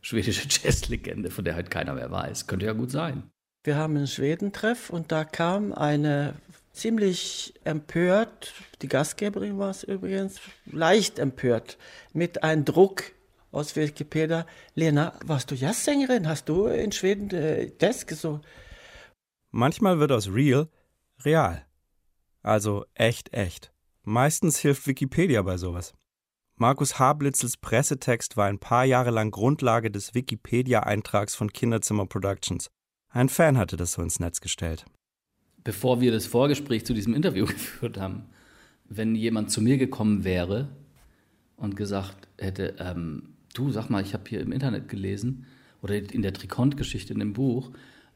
[0.00, 2.46] schwedische Jazzlegende, von der halt keiner mehr weiß.
[2.46, 3.24] Könnte ja gut sein.
[3.62, 6.34] Wir haben einen Schwedentreff und da kam eine
[6.74, 11.78] ziemlich empört, die Gastgeberin war es übrigens, leicht empört,
[12.12, 13.04] mit einem Druck
[13.52, 14.46] aus Wikipedia.
[14.74, 16.28] Lena, warst du Jazzsängerin?
[16.28, 18.42] Hast du in Schweden äh, das gesungen?
[19.50, 20.68] Manchmal wird aus real
[21.24, 21.64] real.
[22.42, 23.72] Also echt, echt.
[24.02, 25.94] Meistens hilft Wikipedia bei sowas.
[26.56, 32.70] Markus Hablitzels Pressetext war ein paar Jahre lang Grundlage des Wikipedia-Eintrags von Kinderzimmer Productions.
[33.08, 34.84] Ein Fan hatte das so ins Netz gestellt.
[35.64, 38.24] Bevor wir das Vorgespräch zu diesem Interview geführt haben,
[38.88, 40.68] wenn jemand zu mir gekommen wäre
[41.56, 45.46] und gesagt hätte, ähm, du sag mal, ich habe hier im Internet gelesen
[45.82, 47.70] oder in der Trikont-Geschichte in dem Buch,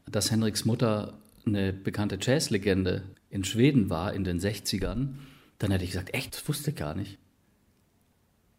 [0.09, 5.15] dass Henriks Mutter eine bekannte Jazzlegende in Schweden war in den 60ern,
[5.57, 7.17] dann hätte ich gesagt, echt, das wusste ich gar nicht.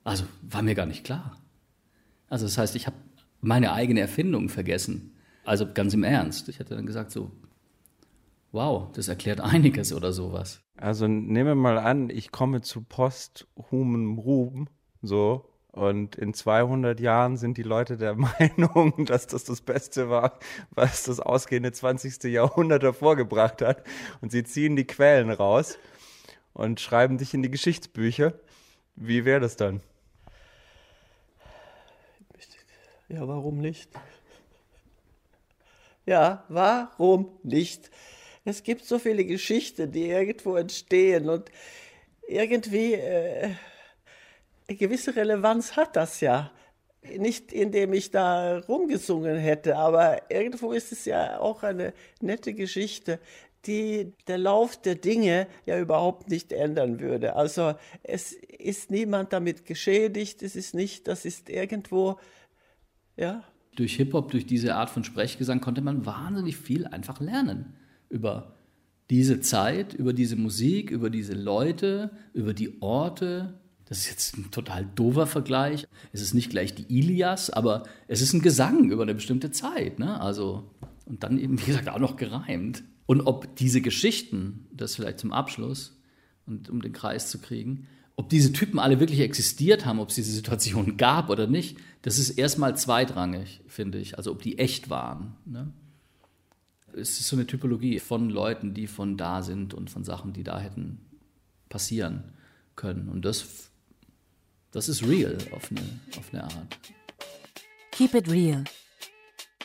[0.04, 1.38] Also war mir gar nicht klar.
[2.28, 2.96] Also das heißt, ich habe
[3.40, 5.12] meine eigene Erfindung vergessen.
[5.44, 6.48] Also ganz im Ernst.
[6.48, 7.30] Ich hätte dann gesagt so,
[8.52, 10.60] wow, das erklärt einiges oder sowas.
[10.76, 14.68] Also nehmen wir mal an, ich komme zu posthumem Ruhm,
[15.02, 20.38] so, und in 200 Jahren sind die Leute der Meinung, dass das das Beste war,
[20.70, 22.24] was das ausgehende 20.
[22.24, 23.84] Jahrhundert hervorgebracht hat.
[24.20, 25.78] Und sie ziehen die Quellen raus
[26.52, 28.34] und schreiben dich in die Geschichtsbücher.
[28.96, 29.80] Wie wäre das dann?
[33.08, 33.90] Ja, warum nicht?
[36.06, 37.90] Ja, warum nicht?
[38.44, 41.50] Es gibt so viele Geschichten, die irgendwo entstehen und
[42.26, 43.50] irgendwie äh,
[44.68, 46.52] eine gewisse Relevanz hat das ja.
[47.02, 53.20] Nicht indem ich da rumgesungen hätte, aber irgendwo ist es ja auch eine nette Geschichte,
[53.66, 57.36] die der Lauf der Dinge ja überhaupt nicht ändern würde.
[57.36, 62.18] Also es ist niemand damit geschädigt, es ist nicht, das ist irgendwo,
[63.16, 63.44] ja.
[63.76, 67.79] Durch Hip-Hop, durch diese Art von Sprechgesang konnte man wahnsinnig viel einfach lernen
[68.10, 68.54] über
[69.08, 74.52] diese Zeit, über diese Musik, über diese Leute, über die Orte, das ist jetzt ein
[74.52, 75.88] total doofer Vergleich.
[76.12, 79.98] Es ist nicht gleich die Ilias, aber es ist ein Gesang über eine bestimmte Zeit.
[79.98, 80.20] Ne?
[80.20, 80.70] Also,
[81.06, 82.84] und dann eben, wie gesagt, auch noch gereimt.
[83.06, 86.00] Und ob diese Geschichten, das vielleicht zum Abschluss
[86.46, 90.14] und um den Kreis zu kriegen, ob diese Typen alle wirklich existiert haben, ob es
[90.14, 94.16] diese Situation gab oder nicht, das ist erstmal zweitrangig, finde ich.
[94.18, 95.34] Also ob die echt waren.
[95.46, 95.72] Ne?
[96.94, 100.44] Es ist so eine Typologie von Leuten, die von da sind und von Sachen, die
[100.44, 101.00] da hätten
[101.68, 102.32] passieren
[102.74, 103.08] können.
[103.08, 103.70] Und das
[104.72, 105.82] das ist real auf eine,
[106.16, 106.78] auf eine Art.
[107.90, 108.62] Keep it real.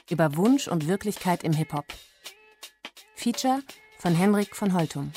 [0.09, 1.85] Über Wunsch und Wirklichkeit im Hip-Hop.
[3.15, 3.61] Feature
[3.99, 5.11] von Henrik von Holtum.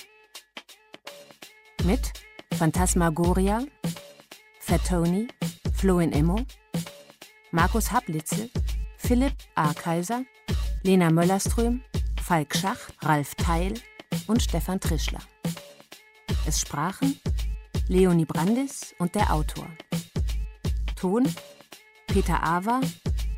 [1.85, 2.13] Mit
[2.55, 3.65] Phantasmagoria,
[4.61, 5.29] Fat Tony,
[5.75, 6.45] Floin Immo,
[7.51, 8.51] Markus Hablitzel,
[8.99, 9.73] Philipp A.
[9.73, 10.25] Kaiser,
[10.83, 11.81] Lena Möllerström,
[12.29, 13.73] Falk Schach, Ralf Teil
[14.27, 15.23] und Stefan Trischler.
[16.47, 17.19] Es sprachen
[17.89, 19.67] Leonie Brandis und der Autor.
[20.95, 21.27] Ton
[22.07, 22.83] Peter Awa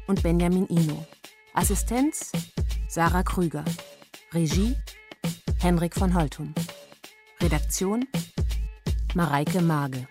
[0.09, 1.07] und Benjamin Ino.
[1.55, 2.33] Assistenz
[2.89, 3.65] Sarah Krüger.
[4.33, 4.75] Regie
[5.61, 6.53] Henrik von Holtum.
[7.41, 8.09] Redaktion
[9.15, 10.09] Mareike Mage.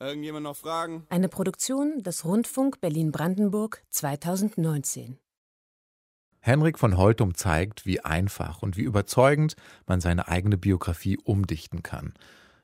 [0.00, 1.06] Irgendjemand noch Fragen?
[1.10, 5.18] Eine Produktion des Rundfunk Berlin-Brandenburg 2019.
[6.46, 9.56] Henrik von Holtum zeigt, wie einfach und wie überzeugend
[9.88, 12.14] man seine eigene Biografie umdichten kann.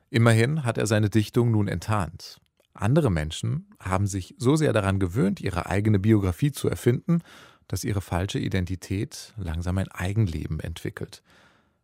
[0.09, 2.39] Immerhin hat er seine Dichtung nun enttarnt.
[2.73, 7.19] Andere Menschen haben sich so sehr daran gewöhnt, ihre eigene Biografie zu erfinden,
[7.67, 11.21] dass ihre falsche Identität langsam ein Eigenleben entwickelt.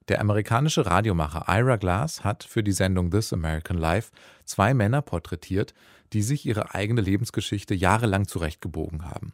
[0.07, 4.11] Der amerikanische Radiomacher Ira Glass hat für die Sendung This American Life
[4.45, 5.73] zwei Männer porträtiert,
[6.13, 9.33] die sich ihre eigene Lebensgeschichte jahrelang zurechtgebogen haben.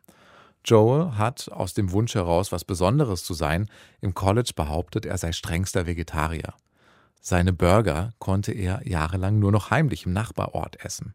[0.65, 3.69] Joel hat aus dem Wunsch heraus, was Besonderes zu sein,
[4.01, 6.53] im College behauptet, er sei strengster Vegetarier.
[7.21, 11.13] Seine Burger konnte er jahrelang nur noch heimlich im Nachbarort essen.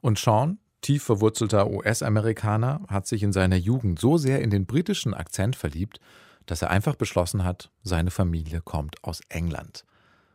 [0.00, 5.14] Und Sean, tief verwurzelter US-Amerikaner, hat sich in seiner Jugend so sehr in den britischen
[5.14, 6.00] Akzent verliebt,
[6.46, 9.84] dass er einfach beschlossen hat, seine Familie kommt aus England.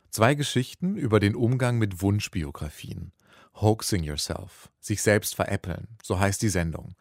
[0.10, 3.12] Zwei Geschichten über den Umgang mit Wunschbiografien.
[3.56, 6.95] Hoaxing Yourself, sich selbst veräppeln, so heißt die Sendung.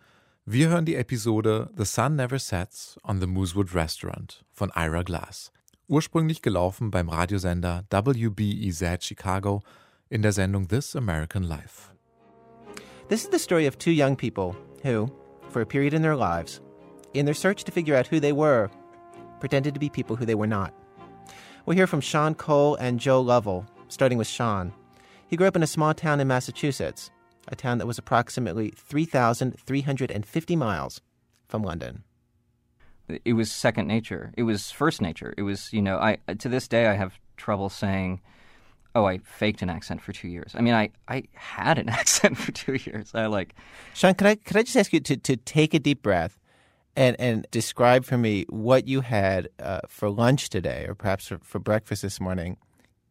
[0.51, 5.53] Wir hören die Episode The Sun Never Sets on the Moosewood Restaurant von Ira Glass
[5.91, 9.61] ursprünglich gelaufen beim Radiosender WBEZ Chicago
[10.09, 11.91] in der Sendung This American Life.
[13.11, 15.11] This is the story of two young people who,
[15.51, 16.63] for a period in their lives,
[17.13, 18.71] in their search to figure out who they were,
[19.41, 20.73] pretended to be people who they were not.
[21.67, 24.73] We'll hear from Sean Cole and Joe Lovell, starting with Sean.
[25.27, 27.11] He grew up in a small town in Massachusetts,
[27.49, 31.01] a town that was approximately 3,350 miles
[31.47, 32.05] from London.
[33.25, 34.33] it was second nature.
[34.37, 35.35] It was first nature.
[35.37, 38.21] It was, you know, I to this day I have trouble saying,
[38.95, 42.37] "Oh, I faked an accent for two years." I mean, I I had an accent
[42.37, 43.13] for two years.
[43.15, 43.55] I like.
[43.95, 46.39] Sean, could I could I just ask you to, to take a deep breath
[46.97, 51.39] and and describe for me what you had uh, for lunch today, or perhaps for,
[51.39, 52.59] for breakfast this morning,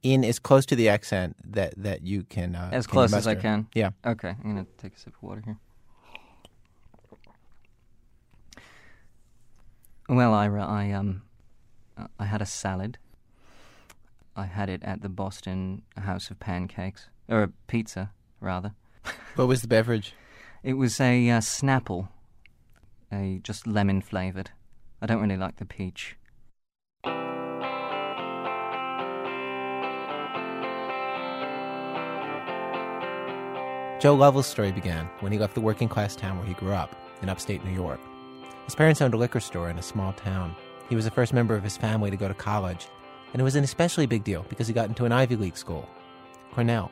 [0.04, 3.28] in as close to the accent that that you can uh, As can close as
[3.28, 3.68] I can.
[3.74, 3.92] Yeah.
[4.06, 5.58] Okay, I'm gonna take a sip of water here.
[10.10, 11.24] Well, Ira, I um,
[12.20, 12.98] I had a salad.
[14.36, 18.74] I had it at the Boston House of Pancakes, or a pizza, rather.
[19.36, 20.14] What was the beverage?
[20.64, 22.10] It was a uh, Snapple,
[23.12, 24.52] a just lemon flavored.
[25.02, 26.16] I don't really like the peach.
[34.00, 36.96] Joe Lovell's story began when he left the working class town where he grew up,
[37.24, 38.00] in upstate New York.
[38.66, 40.56] His parents owned a liquor store in a small town.
[40.88, 42.88] He was the first member of his family to go to college,
[43.34, 45.90] and it was an especially big deal because he got into an Ivy League school,
[46.54, 46.92] Cornell.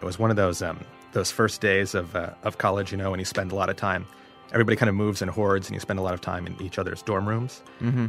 [0.00, 0.80] It was one of those um,
[1.12, 3.76] those first days of uh, of college, you know, when you spend a lot of
[3.76, 4.06] time.
[4.50, 6.78] Everybody kind of moves in hordes, and you spend a lot of time in each
[6.78, 7.62] other's dorm rooms.
[7.82, 8.06] Mm-hmm.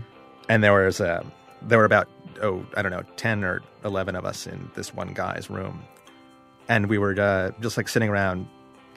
[0.48, 1.24] And there was uh,
[1.62, 2.08] there were about
[2.42, 5.84] oh I don't know ten or eleven of us in this one guy's room,
[6.70, 8.48] and we were uh, just like sitting around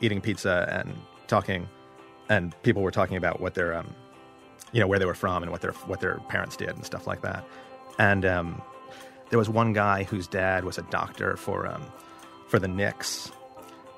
[0.01, 0.95] eating pizza and
[1.27, 1.69] talking,
[2.29, 3.93] and people were talking about what their um,
[4.73, 7.07] you know where they were from and what their what their parents did and stuff
[7.07, 7.45] like that.
[7.99, 8.63] And um,
[9.31, 11.83] there was one guy whose dad was a doctor for um,
[12.47, 13.33] for the Knicks.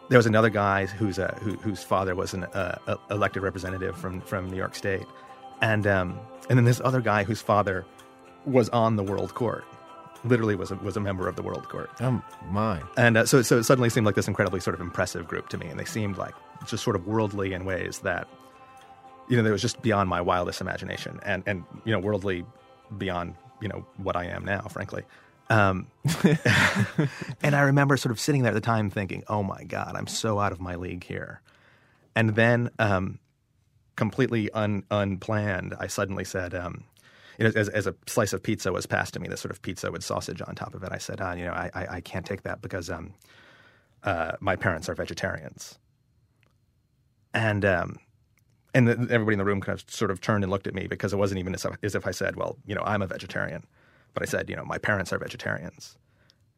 [0.08, 4.20] There was another guy whose uh, who, whose father was an uh, elected representative from
[4.20, 5.06] from New York State,
[5.60, 7.84] and um, and then this other guy whose father
[8.44, 9.64] was on the World Court,
[10.24, 11.90] literally was a, was a member of the World Court.
[12.00, 12.82] Oh my!
[12.96, 15.58] And uh, so so it suddenly seemed like this incredibly sort of impressive group to
[15.58, 16.34] me, and they seemed like
[16.66, 18.28] just sort of worldly in ways that
[19.28, 22.44] you know that was just beyond my wildest imagination, and and you know worldly
[22.96, 25.02] beyond you know what I am now, frankly.
[25.50, 25.88] Um,
[27.42, 30.06] and I remember sort of sitting there at the time thinking, "Oh my God, I'm
[30.06, 31.40] so out of my league here."
[32.16, 33.18] And then, um,
[33.96, 36.84] completely un, unplanned, I suddenly said, um,
[37.38, 39.62] you know, as, as a slice of pizza was passed to me, this sort of
[39.62, 42.00] pizza with sausage on top of it, I said, ah, you know, I, I, I
[42.00, 43.14] can't take that because um,
[44.02, 45.78] uh, my parents are vegetarians.
[47.32, 47.98] And um,
[48.74, 50.86] and the, everybody in the room kind of sort of turned and looked at me
[50.86, 53.64] because it wasn't even as, as if I said, well, you know, I'm a vegetarian,
[54.12, 55.96] but I said, you know, my parents are vegetarians.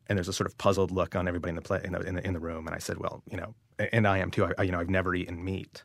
[0.09, 2.15] And there's a sort of puzzled look on everybody in the play in the, in
[2.15, 3.55] the, in the room, and I said, well, you know,
[3.93, 4.49] and I am too.
[4.57, 5.83] I, you know, I've never eaten meat.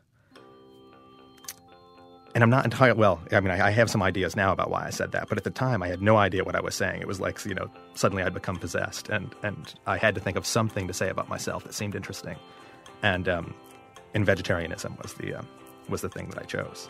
[2.34, 3.20] And I'm not entirely well.
[3.30, 5.44] I mean, I, I have some ideas now about why I said that, but at
[5.44, 7.02] the time, I had no idea what I was saying.
[7.02, 10.38] It was like, you know, suddenly I'd become possessed, and and I had to think
[10.38, 12.36] of something to say about myself that seemed interesting,
[13.02, 13.54] and um,
[14.14, 15.48] and vegetarianism was the um,
[15.90, 16.88] was the thing that I chose.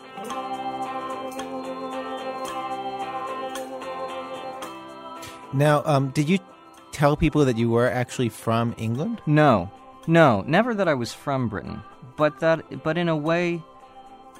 [5.52, 6.38] Now, um, did you
[6.92, 9.20] tell people that you were actually from England?
[9.26, 9.70] No,
[10.06, 11.82] no, never that I was from Britain,
[12.16, 13.62] but that, but in a way,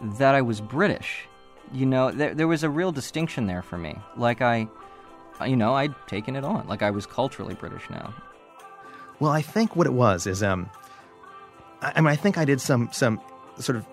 [0.03, 1.27] that I was British.
[1.73, 3.97] You know, there there was a real distinction there for me.
[4.17, 4.69] Like I,
[5.47, 6.67] you know, I'd taken it on.
[6.69, 8.13] Like I was culturally British now.
[9.21, 10.69] Well, I think what it was is, um,
[11.81, 13.21] I, I mean, I think I did some some
[13.59, 13.87] sort of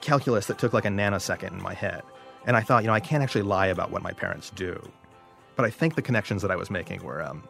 [0.00, 2.02] calculus that took like a nanosecond in my head,
[2.44, 4.80] and I thought, you know, I can't actually lie about what my parents do,
[5.54, 7.44] but I think the connections that I was making were um,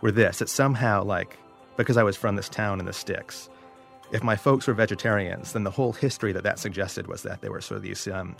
[0.00, 1.36] were this: that somehow, like,
[1.76, 3.50] because I was from this town in the sticks,
[4.12, 7.48] if my folks were vegetarians, then the whole history that that suggested was that they
[7.48, 8.36] were sort of these, um,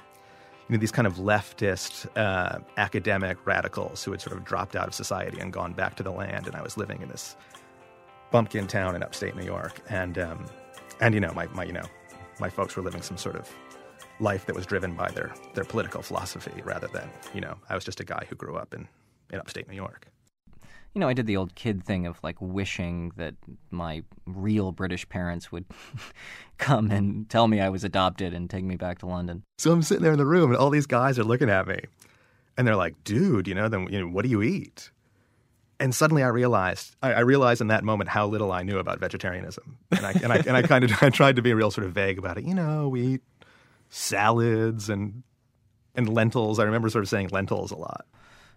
[0.68, 4.88] you know, these kind of leftist uh, academic radicals who had sort of dropped out
[4.88, 7.36] of society and gone back to the land, and I was living in this
[8.30, 10.46] bumpkin town in upstate New York, and um,
[11.00, 11.86] and you know, my, my you know,
[12.38, 13.48] my folks were living some sort of
[14.18, 17.84] life that was driven by their their political philosophy rather than you know, I was
[17.84, 18.88] just a guy who grew up in
[19.32, 20.08] in upstate New York.
[20.94, 23.34] You know, I did the old kid thing of like wishing that
[23.70, 25.64] my real British parents would
[26.58, 29.44] come and tell me I was adopted and take me back to London.
[29.58, 31.80] So I'm sitting there in the room, and all these guys are looking at me,
[32.56, 34.90] and they're like, "Dude, you know, then you know, what do you eat?"
[35.78, 38.98] And suddenly I realized, I, I realized in that moment how little I knew about
[39.00, 41.86] vegetarianism, and I and I, and I kind of I tried to be real sort
[41.86, 42.44] of vague about it.
[42.44, 43.22] You know, we eat
[43.90, 45.22] salads and
[45.94, 46.58] and lentils.
[46.58, 48.06] I remember sort of saying lentils a lot.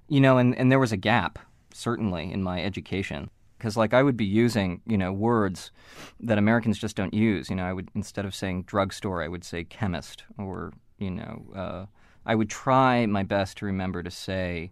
[0.07, 1.39] You know, and, and there was a gap,
[1.73, 3.29] certainly, in my education.
[3.57, 5.71] because like I would be using you know words
[6.19, 7.49] that Americans just don't use.
[7.49, 11.45] You know, I would instead of saying drugstore, I would say chemist, or you know,
[11.55, 11.85] uh,
[12.25, 14.71] I would try my best to remember to say,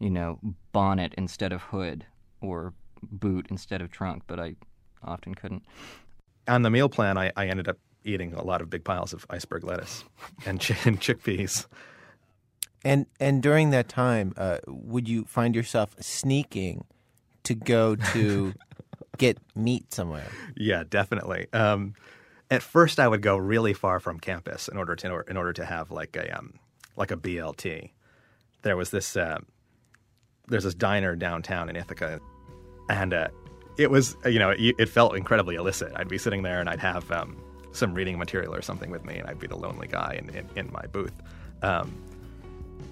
[0.00, 0.38] you know,
[0.72, 2.06] bonnet instead of hood,
[2.40, 2.72] or
[3.02, 4.54] boot instead of trunk, but I
[5.02, 5.62] often couldn't.
[6.48, 9.26] On the meal plan, I, I ended up eating a lot of big piles of
[9.30, 10.04] iceberg lettuce
[10.46, 11.66] and, chi- and chickpeas.
[12.84, 16.84] And and during that time, uh, would you find yourself sneaking
[17.44, 18.54] to go to
[19.18, 20.28] get meat somewhere?
[20.56, 21.48] Yeah, definitely.
[21.52, 21.94] Um,
[22.50, 25.64] at first, I would go really far from campus in order to in order to
[25.64, 26.54] have like a um,
[26.96, 27.90] like a BLT.
[28.62, 29.38] There was this uh,
[30.46, 32.20] there's this diner downtown in Ithaca,
[32.88, 33.28] and uh,
[33.76, 35.92] it was uh, you know it, it felt incredibly illicit.
[35.96, 37.36] I'd be sitting there and I'd have um,
[37.72, 40.48] some reading material or something with me, and I'd be the lonely guy in in,
[40.56, 41.14] in my booth.
[41.62, 41.92] Um,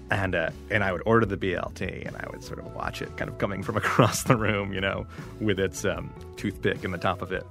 [0.09, 3.15] and uh, and I would order the BLT, and I would sort of watch it,
[3.17, 5.05] kind of coming from across the room, you know,
[5.39, 7.45] with its um, toothpick in the top of it,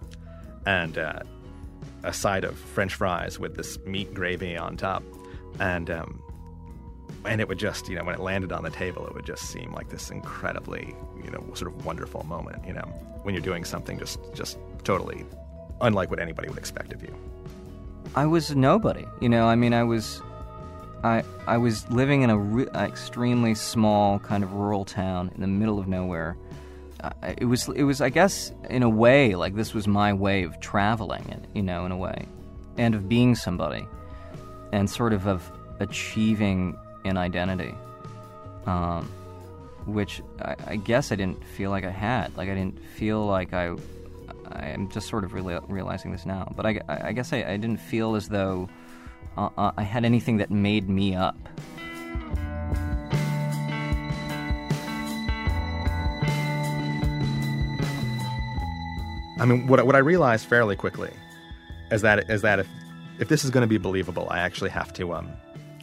[0.65, 1.21] and uh,
[2.03, 5.03] a side of French fries with this meat gravy on top,
[5.59, 6.23] and um,
[7.25, 9.51] and it would just, you know, when it landed on the table, it would just
[9.51, 12.85] seem like this incredibly, you know, sort of wonderful moment, you know,
[13.23, 15.25] when you're doing something just just totally
[15.81, 17.15] unlike what anybody would expect of you.
[18.15, 19.05] I was nobody.
[19.21, 20.23] You know, I mean, I was,
[21.07, 25.47] I I was living in a re- extremely small kind of rural town in the
[25.47, 26.37] middle of nowhere.
[27.39, 30.59] It was it was I guess in a way like this was my way of
[30.61, 32.27] traveling, and you know, in a way,
[32.77, 33.87] and of being somebody,
[34.73, 37.75] and sort of of achieving an identity,
[38.67, 39.09] um,
[39.87, 42.37] which I, I guess I didn't feel like I had.
[42.37, 43.77] Like I didn't feel like I
[44.51, 47.57] I am just sort of reali- realizing this now, but I, I guess I, I,
[47.57, 48.69] didn't feel as though
[49.37, 51.37] uh, uh, I had anything that made me up.
[59.39, 61.11] I mean, what what I realized fairly quickly
[61.91, 62.69] is that is that if
[63.19, 65.31] if this is going to be believable, I actually have to um,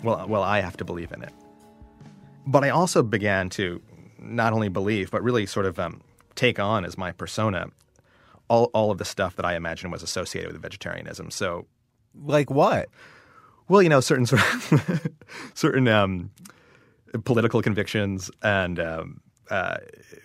[0.04, 1.34] well well I have to believe in it.
[2.48, 3.82] But I also began to
[4.20, 6.02] not only believe, but really sort of um,
[6.36, 7.68] take on as my persona
[8.50, 11.32] all all of the stuff that I imagined was associated with vegetarianism.
[11.32, 11.68] So,
[12.16, 12.90] like what?
[13.68, 15.08] Well, you know, certain sort of
[15.54, 16.32] certain um,
[17.24, 19.78] political convictions and um, uh,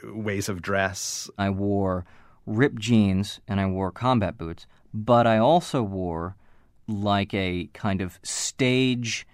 [0.04, 1.30] ways of dress.
[1.38, 2.04] I wore
[2.46, 6.36] ripped jeans and I wore combat boots, but I also wore
[6.86, 9.26] like a kind of stage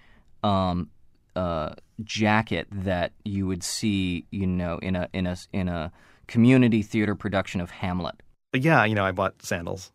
[0.43, 0.89] um,
[1.35, 5.91] uh, jacket that you would see, you know, in a in a in a
[6.27, 8.15] community theater production of Hamlet.
[8.53, 9.91] Yeah, you know, I bought sandals.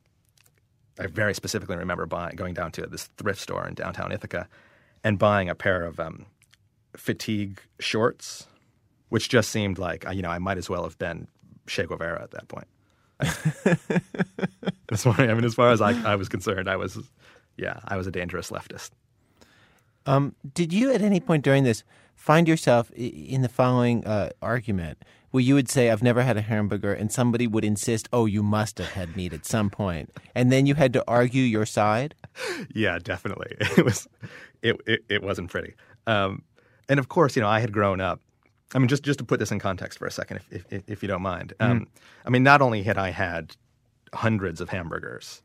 [1.00, 4.48] I very specifically remember buying, going down to this thrift store in downtown Ithaca
[5.02, 6.26] and buying a pair of um,
[6.94, 8.46] fatigue shorts,
[9.08, 11.26] which just seemed like, you know, I might as well have been
[11.66, 12.66] Che Guevara at that point.
[14.90, 16.98] as far, I mean, as far as I, I was concerned, I was,
[17.56, 18.90] yeah, I was a dangerous leftist.
[20.06, 21.84] Um, did you at any point during this
[22.14, 25.02] find yourself in the following uh, argument?
[25.30, 28.42] Where you would say, I've never had a hamburger, and somebody would insist, oh, you
[28.42, 30.10] must have had meat at some point.
[30.34, 32.14] And then you had to argue your side?
[32.74, 33.56] Yeah, definitely.
[33.76, 34.08] It was,
[34.62, 35.74] it, it, it wasn't pretty.
[36.06, 36.42] Um,
[36.88, 38.20] and of course, you know, I had grown up.
[38.74, 41.02] I mean, just, just to put this in context for a second, if, if, if
[41.02, 41.54] you don't mind.
[41.60, 41.86] Um, mm.
[42.24, 43.56] I mean, not only had I had
[44.12, 45.42] hundreds of hamburgers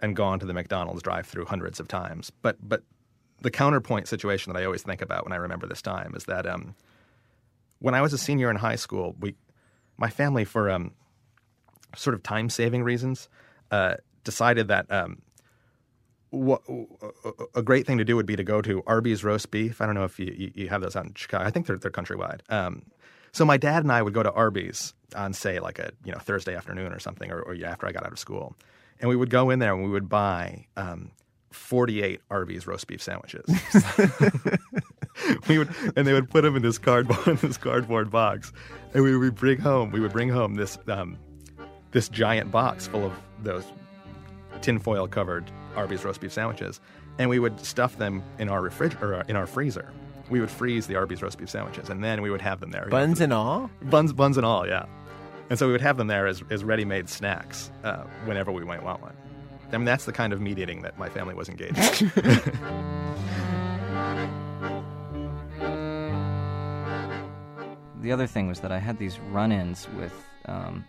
[0.00, 2.82] and gone to the McDonald's drive through hundreds of times, but, but
[3.40, 6.46] the counterpoint situation that I always think about when I remember this time is that
[6.46, 6.74] um,
[7.78, 9.34] when I was a senior in high school, we,
[9.96, 10.92] my family, for um,
[11.96, 13.28] sort of time saving reasons,
[13.70, 15.22] uh, decided that um,
[16.30, 16.62] what,
[17.54, 19.80] a great thing to do would be to go to Arby's roast beef.
[19.80, 21.44] I don't know if you, you, have those out in Chicago.
[21.44, 22.40] I think they're, they're countrywide.
[22.50, 22.82] Um,
[23.32, 26.18] so my dad and I would go to Arby's on, say, like a you know
[26.18, 28.56] Thursday afternoon or something, or, or after I got out of school,
[29.00, 31.10] and we would go in there and we would buy um,
[31.50, 33.46] 48 Arby's roast beef sandwiches.
[35.48, 38.52] we would, and they would put them in this cardboard, this cardboard box,
[38.94, 39.90] and we would bring home.
[39.90, 41.16] We would bring home this um,
[41.92, 43.64] this giant box full of those
[44.60, 46.80] tinfoil covered Arby's roast beef sandwiches,
[47.18, 49.92] and we would stuff them in our refrigerator, in our freezer.
[50.30, 52.86] We would freeze the Arby's roast beef sandwiches, and then we would have them there.
[52.88, 53.70] Buns and all.
[53.82, 54.84] Buns, buns and all, yeah.
[55.48, 58.82] And so we would have them there as, as ready-made snacks uh, whenever we might
[58.82, 59.16] want one.
[59.70, 62.10] I mean, that's the kind of meat eating that my family was engaged in.
[68.00, 70.14] the other thing was that I had these run-ins with
[70.46, 70.84] um,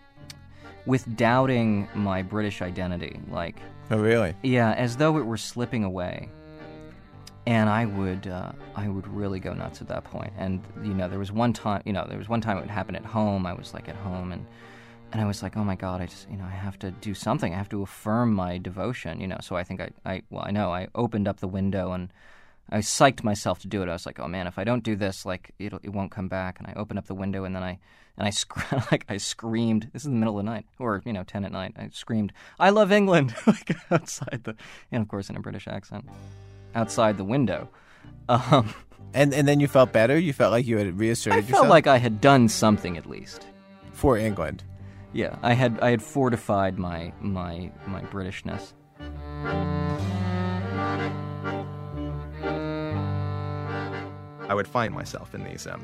[0.85, 3.57] with doubting my British identity, like
[3.91, 4.33] oh really?
[4.43, 6.29] Yeah, as though it were slipping away.
[7.45, 10.31] And I would uh, I would really go nuts at that point.
[10.37, 12.69] And you know, there was one time you know there was one time it would
[12.69, 13.45] happen at home.
[13.45, 14.45] I was like at home and
[15.11, 17.13] and I was like, oh my god, I just you know I have to do
[17.13, 17.53] something.
[17.53, 19.37] I have to affirm my devotion, you know.
[19.41, 22.11] So I think I, I well I know I opened up the window and
[22.71, 23.89] I psyched myself to do it.
[23.89, 26.27] I was like, oh man, if I don't do this, like it'll it won't come
[26.27, 26.59] back.
[26.59, 27.79] And I opened up the window and then I
[28.17, 29.89] and I sc- like I screamed.
[29.93, 31.73] This is the middle of the night or you know ten at night.
[31.77, 34.55] I screamed, I love England, like outside the
[34.91, 36.05] and of course in a British accent
[36.75, 37.69] outside the window.
[38.27, 38.73] Um,
[39.15, 40.19] and and then you felt better.
[40.19, 41.61] You felt like you had reasserted I yourself.
[41.61, 43.47] felt like I had done something at least
[43.91, 44.63] for England.
[45.13, 48.73] Yeah, I had I had fortified my my my Britishness.
[54.47, 55.83] I would find myself in these um,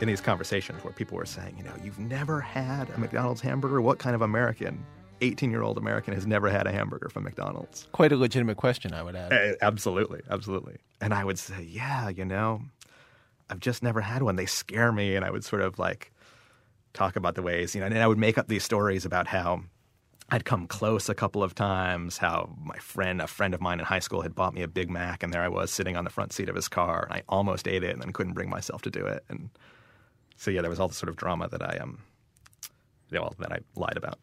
[0.00, 3.80] in these conversations where people were saying, you know, you've never had a McDonald's hamburger.
[3.80, 4.84] What kind of American,
[5.20, 7.88] 18 year old American, has never had a hamburger from McDonald's?
[7.92, 9.32] Quite a legitimate question, I would add.
[9.32, 10.76] Eh, absolutely, absolutely.
[11.00, 12.62] And I would say, yeah, you know,
[13.50, 14.36] I've just never had one.
[14.36, 16.12] They scare me, and I would sort of like
[16.92, 19.62] talk about the ways, you know, and I would make up these stories about how
[20.30, 23.86] I'd come close a couple of times, how my friend, a friend of mine in
[23.86, 26.10] high school, had bought me a Big Mac, and there I was sitting on the
[26.10, 28.82] front seat of his car, and I almost ate it, and then couldn't bring myself
[28.82, 29.24] to do it.
[29.28, 29.50] And
[30.36, 31.98] so, yeah, there was all the sort of drama that I um,
[33.10, 34.18] you know, that I lied about.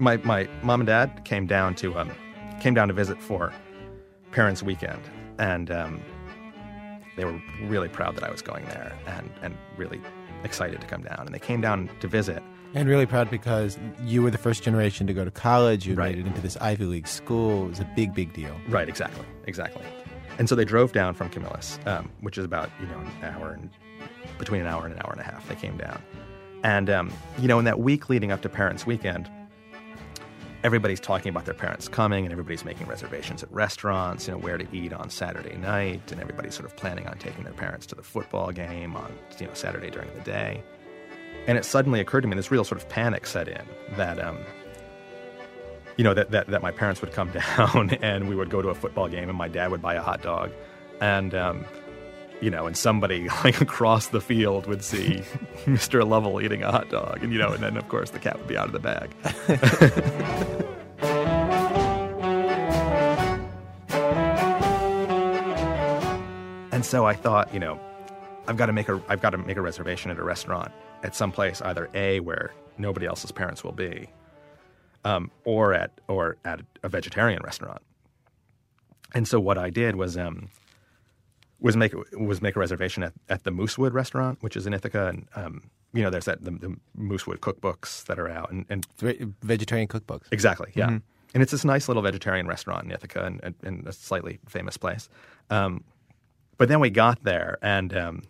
[0.00, 2.12] My my mom and dad came down to um,
[2.60, 3.52] came down to visit for
[4.30, 5.00] Parents Weekend,
[5.38, 6.00] and um,
[7.16, 10.00] they were really proud that I was going there, and and really
[10.44, 11.22] excited to come down.
[11.26, 12.42] And they came down to visit.
[12.74, 15.86] And really proud because you were the first generation to go to college.
[15.86, 16.14] You Right.
[16.14, 17.64] made it into this Ivy League school.
[17.64, 18.54] It was a big, big deal.
[18.68, 19.82] Right, exactly, exactly.
[20.38, 23.50] And so they drove down from Camillus, um, which is about you know an hour
[23.52, 23.70] and
[24.38, 25.48] between an hour and an hour and a half.
[25.48, 26.00] They came down,
[26.62, 29.28] and um, you know in that week leading up to Parents Weekend,
[30.64, 34.58] everybody's talking about their parents coming, and everybody's making reservations at restaurants, you know where
[34.58, 37.94] to eat on Saturday night, and everybody's sort of planning on taking their parents to
[37.94, 40.62] the football game on you know Saturday during the day.
[41.46, 43.64] And it suddenly occurred to me, this real sort of panic set in
[43.96, 44.22] that.
[44.22, 44.38] Um,
[45.96, 48.68] you know that, that that my parents would come down and we would go to
[48.68, 50.52] a football game and my dad would buy a hot dog
[51.00, 51.64] and um,
[52.40, 55.16] you know and somebody like across the field would see
[55.64, 56.06] Mr.
[56.06, 58.48] Lovell eating a hot dog and you know and then of course the cat would
[58.48, 59.10] be out of the bag.
[66.72, 67.80] and so I thought, you know,
[68.46, 70.72] I've got to make a I've got to make a reservation at a restaurant
[71.02, 74.08] at some place either a where nobody else's parents will be
[75.04, 77.82] um, or at or at a vegetarian restaurant.
[79.14, 80.48] And so what I did was um,
[81.60, 85.08] was make was make a reservation at, at the Moosewood restaurant, which is in Ithaca,
[85.08, 88.86] and um, you know there's that the, the Moosewood cookbooks that are out, and, and
[89.42, 90.26] vegetarian cookbooks.
[90.30, 90.88] Exactly, yeah.
[90.88, 91.02] Mhm.
[91.34, 94.78] And it's this nice little vegetarian restaurant in Ithaca, and, and, and a slightly famous
[94.78, 95.10] place.
[95.50, 95.84] Um,
[96.56, 98.22] but then we got there, and um,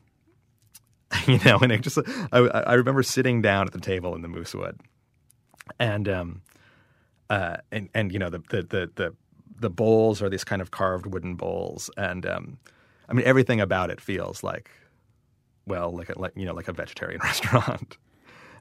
[1.26, 1.98] you know, and it just
[2.32, 4.80] I, I remember sitting down at the table in the Moosewood,
[5.78, 6.42] and um,
[7.30, 9.14] uh, and and you know the the the the,
[9.60, 12.58] the bowls are these kind of carved wooden bowls, and um,
[13.08, 14.70] I mean everything about it feels like,
[15.66, 17.96] well, like a like you know like a vegetarian restaurant,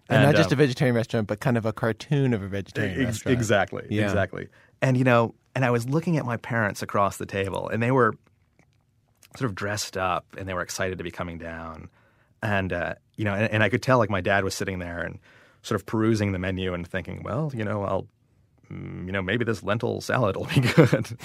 [0.09, 3.01] And, not just um, a vegetarian restaurant, but kind of a cartoon of a vegetarian
[3.01, 3.37] Ex- restaurant.
[3.37, 3.87] Exactly.
[3.89, 4.03] Yeah.
[4.03, 4.47] Exactly.
[4.81, 7.91] And you know, and I was looking at my parents across the table, and they
[7.91, 8.13] were
[9.35, 11.89] sort of dressed up, and they were excited to be coming down,
[12.41, 15.01] and uh, you know, and, and I could tell like my dad was sitting there
[15.01, 15.19] and
[15.63, 18.07] sort of perusing the menu and thinking, well, you know, I'll,
[18.71, 21.17] mm, you know, maybe this lentil salad will be good,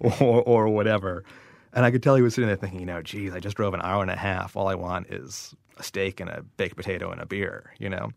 [0.20, 1.24] or or whatever.
[1.72, 3.74] And I could tell he was sitting there thinking, you know, geez, I just drove
[3.74, 4.56] an hour and a half.
[4.56, 8.10] All I want is a steak and a baked potato and a beer, you know.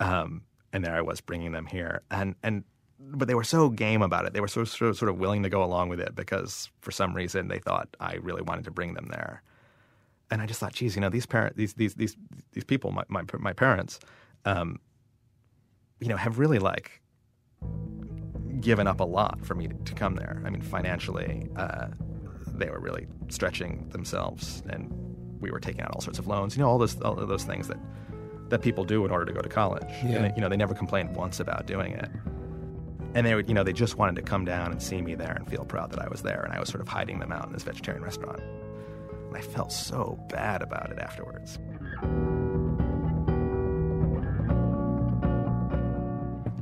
[0.00, 2.64] Um, and there I was bringing them here, and and
[2.98, 4.32] but they were so game about it.
[4.32, 7.14] They were so, so sort of willing to go along with it because for some
[7.14, 9.42] reason they thought I really wanted to bring them there.
[10.30, 12.16] And I just thought, geez, you know, these parent, these these these
[12.52, 13.98] these people, my my, my parents,
[14.44, 14.80] um,
[16.00, 17.00] you know, have really like
[18.60, 20.42] given up a lot for me to, to come there.
[20.44, 21.88] I mean, financially, uh,
[22.58, 24.90] they were really stretching themselves, and
[25.40, 26.56] we were taking out all sorts of loans.
[26.56, 27.78] You know, all those all of those things that
[28.50, 29.88] that people do in order to go to college.
[30.04, 30.24] Yeah.
[30.24, 32.08] And you know, they never complained once about doing it.
[33.14, 35.32] And they would, you know, they just wanted to come down and see me there
[35.32, 36.42] and feel proud that I was there.
[36.42, 38.40] And I was sort of hiding them out in this vegetarian restaurant.
[38.40, 41.58] And I felt so bad about it afterwards.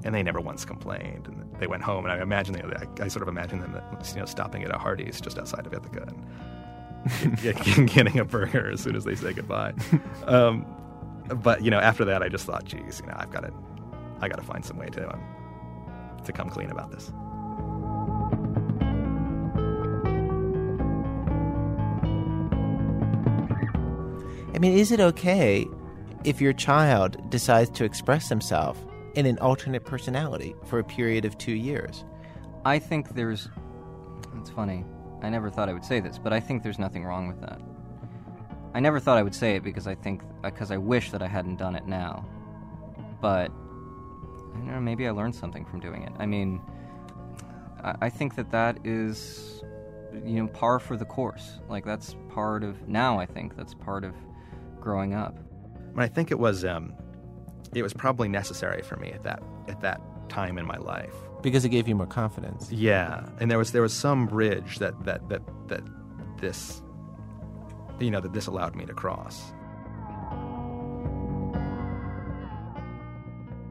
[0.05, 1.26] And they never once complained.
[1.26, 3.80] And they went home, and I imagine they, I, I sort of imagine them,
[4.14, 6.07] you know, stopping at a Hardee's just outside of Ithaca
[7.22, 9.72] and get- get- getting a burger as soon as they say goodbye.
[10.26, 10.66] Um,
[11.42, 13.52] but you know, after that, I just thought, geez, you know, I've got to,
[14.20, 15.20] I got to find some way to, um,
[16.24, 17.11] to come clean about this.
[24.54, 25.66] I mean, is it okay
[26.24, 28.78] if your child decides to express himself
[29.16, 32.04] in an alternate personality for a period of two years?
[32.64, 33.48] I think there's.
[34.38, 34.84] It's funny.
[35.22, 37.60] I never thought I would say this, but I think there's nothing wrong with that.
[38.74, 41.26] I never thought I would say it because I think because I wish that I
[41.26, 42.26] hadn't done it now.
[43.22, 44.80] But I don't know.
[44.80, 46.12] Maybe I learned something from doing it.
[46.18, 46.60] I mean,
[47.82, 49.62] I, I think that that is
[50.12, 51.60] you know par for the course.
[51.70, 53.18] Like that's part of now.
[53.18, 54.14] I think that's part of
[54.80, 55.38] growing up.
[55.92, 56.92] And I think it was um,
[57.74, 61.64] it was probably necessary for me at that at that time in my life because
[61.64, 62.70] it gave you more confidence.
[62.70, 65.82] Yeah, and there was there was some bridge that that that that
[66.40, 66.82] this
[68.00, 69.52] you know that this allowed me to cross.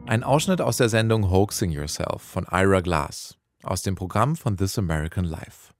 [0.08, 4.78] Ein Ausschnitt aus der Sendung Hoaxing Yourself von Ira Glass aus dem Programm von This
[4.78, 5.72] American Life.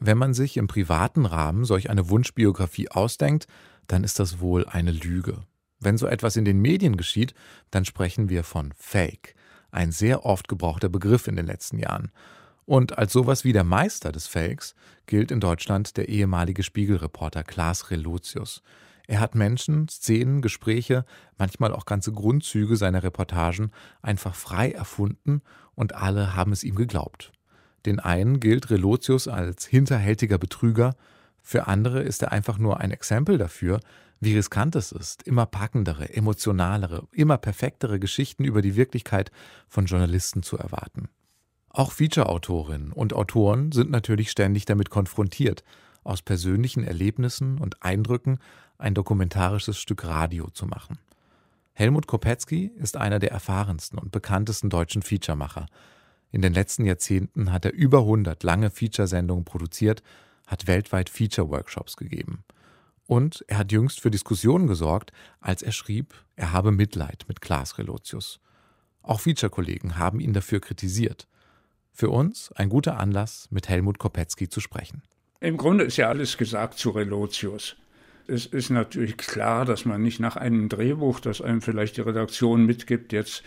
[0.00, 3.46] Wenn man sich im privaten Rahmen solch eine Wunschbiografie ausdenkt,
[3.86, 5.44] dann ist das wohl eine Lüge.
[5.84, 7.34] Wenn so etwas in den Medien geschieht,
[7.70, 9.34] dann sprechen wir von Fake,
[9.70, 12.10] ein sehr oft gebrauchter Begriff in den letzten Jahren.
[12.64, 14.74] Und als sowas wie der Meister des Fakes
[15.04, 18.62] gilt in Deutschland der ehemalige Spiegelreporter Klaas Relotius.
[19.06, 21.04] Er hat Menschen, Szenen, Gespräche,
[21.36, 23.70] manchmal auch ganze Grundzüge seiner Reportagen
[24.00, 25.42] einfach frei erfunden
[25.74, 27.32] und alle haben es ihm geglaubt.
[27.84, 30.94] Den einen gilt Relotius als hinterhältiger Betrüger,
[31.42, 33.80] für andere ist er einfach nur ein Exempel dafür,
[34.20, 39.30] wie riskant es ist, immer packendere, emotionalere, immer perfektere Geschichten über die Wirklichkeit
[39.68, 41.08] von Journalisten zu erwarten.
[41.68, 45.64] Auch Feature-Autorinnen und Autoren sind natürlich ständig damit konfrontiert,
[46.04, 48.38] aus persönlichen Erlebnissen und Eindrücken
[48.78, 50.98] ein dokumentarisches Stück Radio zu machen.
[51.72, 55.66] Helmut Kopetzky ist einer der erfahrensten und bekanntesten deutschen Featuremacher.
[56.30, 60.02] In den letzten Jahrzehnten hat er über 100 lange Feature-Sendungen produziert,
[60.46, 62.44] hat weltweit Feature-Workshops gegeben.
[63.06, 67.78] Und er hat jüngst für Diskussionen gesorgt, als er schrieb, er habe Mitleid mit Klaas
[67.78, 68.40] Relotius.
[69.02, 71.28] Auch Feature-Kollegen haben ihn dafür kritisiert.
[71.92, 75.02] Für uns ein guter Anlass, mit Helmut Kopetzky zu sprechen.
[75.40, 77.76] Im Grunde ist ja alles gesagt zu Relotius.
[78.26, 82.64] Es ist natürlich klar, dass man nicht nach einem Drehbuch, das einem vielleicht die Redaktion
[82.64, 83.42] mitgibt, jetzt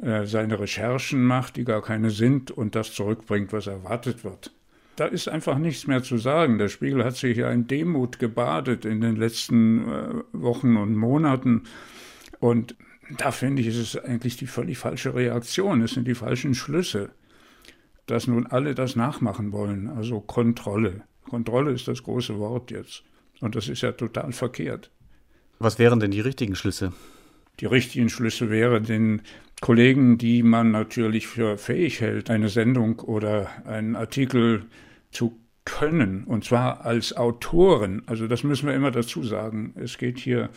[0.00, 4.52] äh, seine Recherchen macht, die gar keine sind, und das zurückbringt, was erwartet wird.
[5.00, 6.58] Da ist einfach nichts mehr zu sagen.
[6.58, 11.62] Der Spiegel hat sich ja in Demut gebadet in den letzten äh, Wochen und Monaten.
[12.38, 12.76] Und
[13.16, 15.80] da finde ich, ist es eigentlich die völlig falsche Reaktion.
[15.80, 17.08] Es sind die falschen Schlüsse,
[18.04, 19.88] dass nun alle das nachmachen wollen.
[19.88, 21.00] Also Kontrolle.
[21.30, 23.02] Kontrolle ist das große Wort jetzt.
[23.40, 24.90] Und das ist ja total verkehrt.
[25.58, 26.92] Was wären denn die richtigen Schlüsse?
[27.60, 29.22] Die richtigen Schlüsse wären den
[29.62, 34.66] Kollegen, die man natürlich für fähig hält, eine Sendung oder einen Artikel
[35.10, 38.02] zu können, und zwar als Autoren.
[38.06, 39.74] Also das müssen wir immer dazu sagen.
[39.76, 40.50] Es geht hier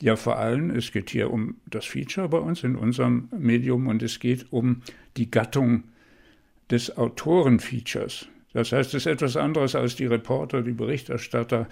[0.00, 4.02] ja vor allem, es geht hier um das Feature bei uns in unserem Medium und
[4.02, 4.82] es geht um
[5.16, 5.84] die Gattung
[6.70, 8.28] des Autorenfeatures.
[8.52, 11.68] Das heißt, es ist etwas anderes als die Reporter, die Berichterstatter,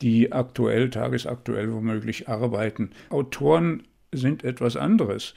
[0.00, 2.90] die aktuell, tagesaktuell womöglich arbeiten.
[3.10, 3.82] Autoren
[4.12, 5.34] sind etwas anderes.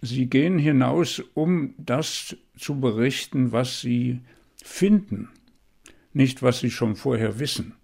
[0.00, 4.20] Sie gehen hinaus, um das zu berichten, was sie
[4.62, 5.28] finden,
[6.12, 7.74] nicht was sie schon vorher wissen.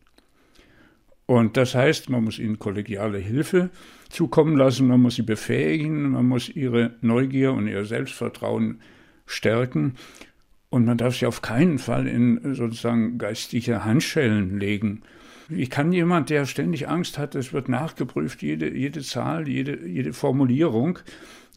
[1.26, 3.68] Und das heißt, man muss ihnen kollegiale Hilfe
[4.08, 8.80] zukommen lassen, man muss sie befähigen, man muss ihre Neugier und ihr Selbstvertrauen
[9.26, 9.94] stärken.
[10.70, 15.02] Und man darf sie auf keinen Fall in sozusagen geistige Handschellen legen.
[15.48, 20.14] Wie kann jemand, der ständig Angst hat, es wird nachgeprüft, jede, jede Zahl, jede, jede
[20.14, 20.98] Formulierung,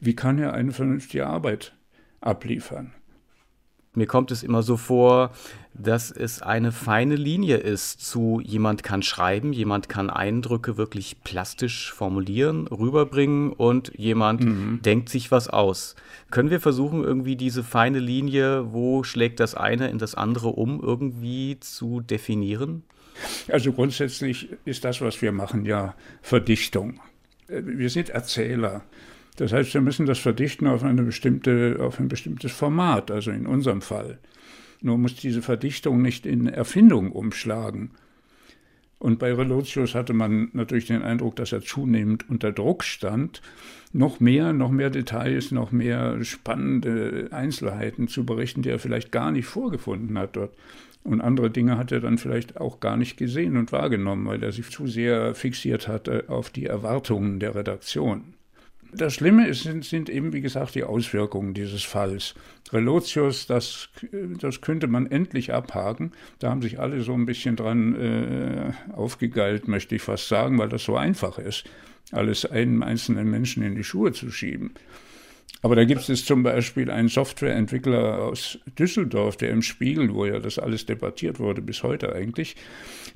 [0.01, 1.73] wie kann er eine vernünftige Arbeit
[2.21, 2.93] abliefern?
[3.93, 5.31] Mir kommt es immer so vor,
[5.73, 11.91] dass es eine feine Linie ist zu jemand kann schreiben, jemand kann Eindrücke wirklich plastisch
[11.91, 14.81] formulieren, rüberbringen und jemand mhm.
[14.81, 15.95] denkt sich was aus.
[16.29, 20.81] Können wir versuchen, irgendwie diese feine Linie, wo schlägt das eine in das andere um,
[20.81, 22.83] irgendwie zu definieren?
[23.49, 27.01] Also grundsätzlich ist das, was wir machen, ja Verdichtung.
[27.47, 28.83] Wir sind Erzähler.
[29.41, 33.47] Das heißt, wir müssen das verdichten auf, eine bestimmte, auf ein bestimmtes Format, also in
[33.47, 34.19] unserem Fall.
[34.81, 37.89] Nur muss diese Verdichtung nicht in Erfindung umschlagen.
[38.99, 43.41] Und bei Relotius hatte man natürlich den Eindruck, dass er zunehmend unter Druck stand,
[43.93, 49.31] noch mehr, noch mehr Details, noch mehr spannende Einzelheiten zu berichten, die er vielleicht gar
[49.31, 50.55] nicht vorgefunden hat dort.
[51.03, 54.51] Und andere Dinge hat er dann vielleicht auch gar nicht gesehen und wahrgenommen, weil er
[54.51, 58.35] sich zu sehr fixiert hatte auf die Erwartungen der Redaktion.
[58.93, 62.35] Das Schlimme ist, sind, sind, eben, wie gesagt, die Auswirkungen dieses Falls.
[62.73, 63.89] Relotius, das,
[64.39, 66.11] das könnte man endlich abhaken.
[66.39, 70.69] Da haben sich alle so ein bisschen dran äh, aufgegeilt, möchte ich fast sagen, weil
[70.69, 71.65] das so einfach ist,
[72.11, 74.73] alles einem einzelnen Menschen in die Schuhe zu schieben.
[75.61, 80.39] Aber da gibt es zum Beispiel einen Softwareentwickler aus Düsseldorf, der im Spiegel, wo ja
[80.39, 82.55] das alles debattiert wurde, bis heute eigentlich,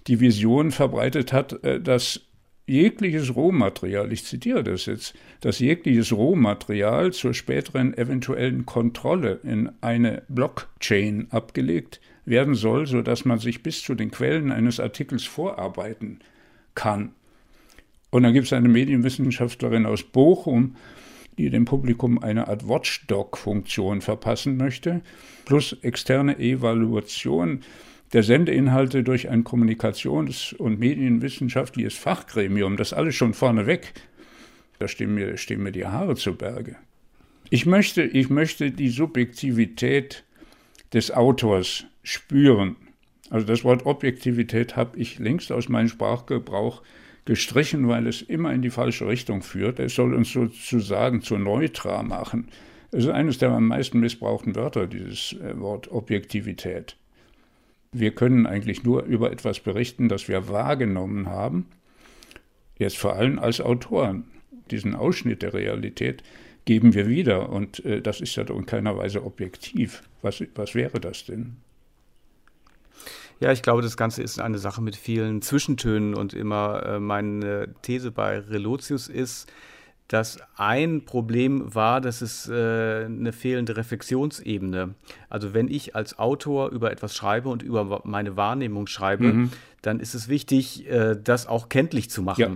[0.08, 2.22] die Vision verbreitet hat, äh, dass
[2.68, 10.24] jegliches Rohmaterial, ich zitiere das jetzt, dass jegliches Rohmaterial zur späteren eventuellen Kontrolle in eine
[10.30, 16.20] Blockchain abgelegt werden soll, sodass man sich bis zu den Quellen eines Artikels vorarbeiten
[16.74, 17.12] kann.
[18.10, 20.76] Und dann gibt es eine Medienwissenschaftlerin aus Bochum,
[21.38, 25.02] die dem Publikum eine Art Watchdog-Funktion verpassen möchte,
[25.44, 27.62] plus externe Evaluation
[28.14, 33.94] der Sendeinhalte durch ein Kommunikations- und Medienwissenschaftliches Fachgremium, das alles schon vorneweg,
[34.80, 36.76] da stehen mir, stehen mir die Haare zu Berge.
[37.50, 40.24] Ich möchte, ich möchte die Subjektivität
[40.94, 42.76] des Autors spüren.
[43.30, 46.82] Also das Wort Objektivität habe ich längst aus meinem Sprachgebrauch
[47.26, 49.80] gestrichen, weil es immer in die falsche Richtung führt.
[49.80, 52.50] Es soll uns sozusagen zu neutral machen.
[52.92, 56.96] Es ist eines der am meisten missbrauchten Wörter, dieses äh, Wort Objektivität.
[57.98, 61.68] Wir können eigentlich nur über etwas berichten, das wir wahrgenommen haben,
[62.78, 64.26] jetzt vor allem als Autoren.
[64.70, 66.22] Diesen Ausschnitt der Realität
[66.66, 70.04] geben wir wieder und äh, das ist ja in keiner Weise objektiv.
[70.22, 71.56] Was, was wäre das denn?
[73.40, 77.76] Ja, ich glaube, das Ganze ist eine Sache mit vielen Zwischentönen und immer äh, meine
[77.82, 79.50] These bei Relotius ist,
[80.08, 84.94] dass ein Problem war, dass es äh, eine fehlende Reflexionsebene.
[85.30, 89.52] Also wenn ich als Autor über etwas schreibe und über meine Wahrnehmung schreibe, mhm.
[89.82, 92.40] dann ist es wichtig, äh, das auch kenntlich zu machen.
[92.40, 92.52] Ja.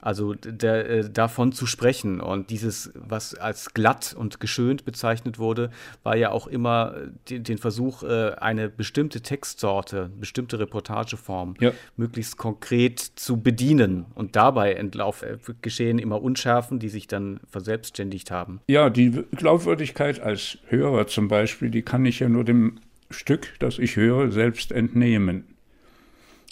[0.00, 5.70] Also der, äh, davon zu sprechen und dieses, was als glatt und geschönt bezeichnet wurde,
[6.02, 11.72] war ja auch immer äh, die, den Versuch, äh, eine bestimmte Textsorte, bestimmte Reportageform ja.
[11.96, 14.06] möglichst konkret zu bedienen.
[14.14, 18.60] Und dabei entlauf, äh, geschehen immer Unschärfen, die sich dann verselbstständigt haben.
[18.68, 22.80] Ja, die Glaubwürdigkeit als Hörer zum Beispiel, die kann ich ja nur dem
[23.10, 25.44] Stück, das ich höre, selbst entnehmen.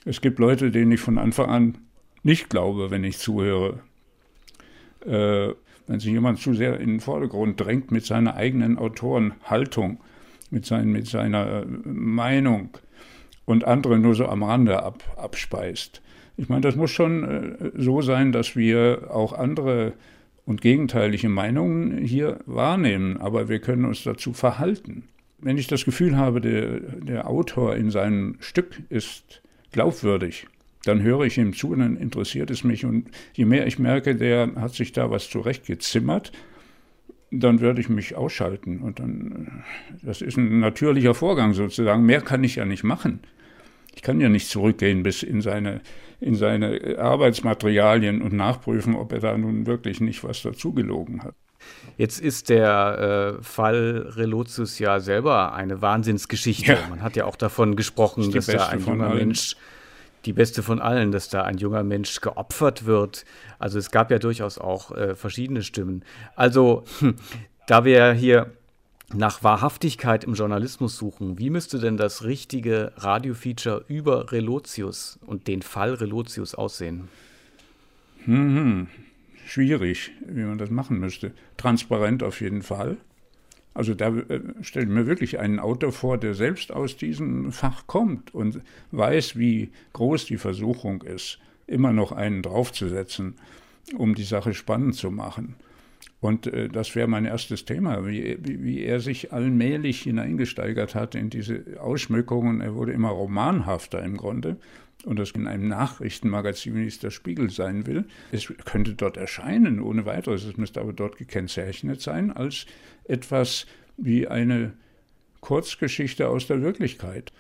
[0.05, 1.79] Es gibt Leute, denen ich von Anfang an
[2.23, 3.81] nicht glaube, wenn ich zuhöre.
[5.07, 5.55] Äh,
[5.87, 9.99] wenn sich jemand zu sehr in den Vordergrund drängt mit seiner eigenen Autorenhaltung,
[10.51, 12.71] mit, sein, mit seiner äh, Meinung
[13.45, 16.03] und andere nur so am Rande ab, abspeist.
[16.37, 19.95] Ich meine, das muss schon äh, so sein, dass wir auch andere
[20.45, 25.05] und gegenteilige Meinungen hier wahrnehmen, aber wir können uns dazu verhalten.
[25.39, 29.43] Wenn ich das Gefühl habe, der, der Autor in seinem Stück ist
[29.73, 30.47] glaubwürdig,
[30.85, 32.85] dann höre ich ihm zu und dann interessiert es mich.
[32.85, 36.33] Und je mehr ich merke, der hat sich da was zurechtgezimmert,
[37.31, 38.81] dann werde ich mich ausschalten.
[38.81, 39.65] Und dann,
[40.03, 42.05] das ist ein natürlicher Vorgang sozusagen.
[42.05, 43.21] Mehr kann ich ja nicht machen.
[43.95, 45.81] Ich kann ja nicht zurückgehen bis in seine,
[46.21, 51.35] in seine Arbeitsmaterialien und nachprüfen, ob er da nun wirklich nicht was dazugelogen hat.
[51.97, 56.73] Jetzt ist der äh, Fall Relotius ja selber eine Wahnsinnsgeschichte.
[56.73, 56.79] Ja.
[56.89, 59.57] Man hat ja auch davon gesprochen, das dass da ein junger Mensch
[60.29, 63.25] die beste von allen, dass da ein junger Mensch geopfert wird.
[63.59, 66.05] Also es gab ja durchaus auch äh, verschiedene Stimmen.
[66.37, 67.15] Also hm,
[67.67, 68.53] da wir hier
[69.15, 75.63] nach Wahrhaftigkeit im Journalismus suchen, wie müsste denn das richtige Radiofeature über Relotius und den
[75.63, 77.09] Fall Relotius aussehen?
[78.27, 78.89] Hm,
[79.47, 81.33] schwierig, wie man das machen müsste.
[81.57, 82.99] Transparent auf jeden Fall.
[83.79, 87.87] Also da äh, stelle ich mir wirklich einen Autor vor, der selbst aus diesem Fach
[87.87, 88.61] kommt und
[88.91, 93.37] weiß, wie groß die Versuchung ist, immer noch einen draufzusetzen,
[93.97, 95.55] um die Sache spannend zu machen.
[96.21, 101.31] Und äh, das wäre mein erstes Thema, wie, wie, er sich allmählich hineingesteigert hat in
[101.31, 102.61] diese Ausschmückungen.
[102.61, 104.57] Er wurde immer romanhafter im Grunde.
[105.05, 108.07] Und das in einem Nachrichtenmagazin, wie es der Spiegel sein will.
[108.33, 110.45] Es könnte dort erscheinen, ohne weiteres.
[110.45, 112.67] Es müsste aber dort gekennzeichnet sein als
[113.09, 114.73] etwas wie eine
[115.41, 117.33] Kurzgeschichte aus der Wirklichkeit.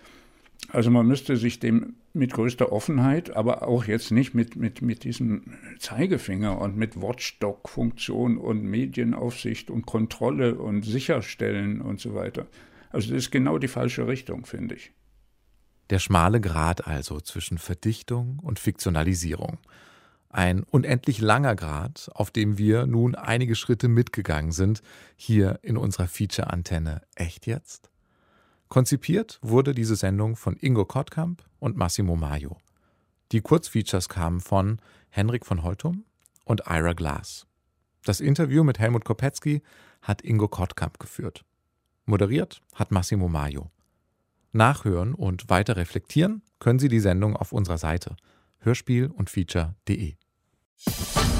[0.70, 5.04] Also man müsste sich dem mit größter Offenheit, aber auch jetzt nicht mit, mit, mit
[5.04, 5.42] diesem
[5.78, 12.46] Zeigefinger und mit Watchdog-Funktion und Medienaufsicht und Kontrolle und Sicherstellen und so weiter.
[12.90, 14.92] Also das ist genau die falsche Richtung, finde ich.
[15.90, 19.58] Der schmale Grat also zwischen Verdichtung und Fiktionalisierung.
[20.30, 24.82] Ein unendlich langer Grad, auf dem wir nun einige Schritte mitgegangen sind,
[25.16, 27.90] hier in unserer Feature-Antenne Echt jetzt?
[28.68, 32.58] Konzipiert wurde diese Sendung von Ingo Kottkamp und Massimo Maio.
[33.32, 36.04] Die Kurzfeatures kamen von Henrik von Holtum
[36.44, 37.46] und Ira Glass.
[38.04, 39.62] Das Interview mit Helmut Kopetzky
[40.02, 41.44] hat Ingo Kottkamp geführt.
[42.04, 43.70] Moderiert hat Massimo Maio.
[44.52, 48.16] Nachhören und weiter reflektieren können Sie die Sendung auf unserer Seite
[48.60, 50.17] hörspiel und feature.de.
[50.86, 51.37] you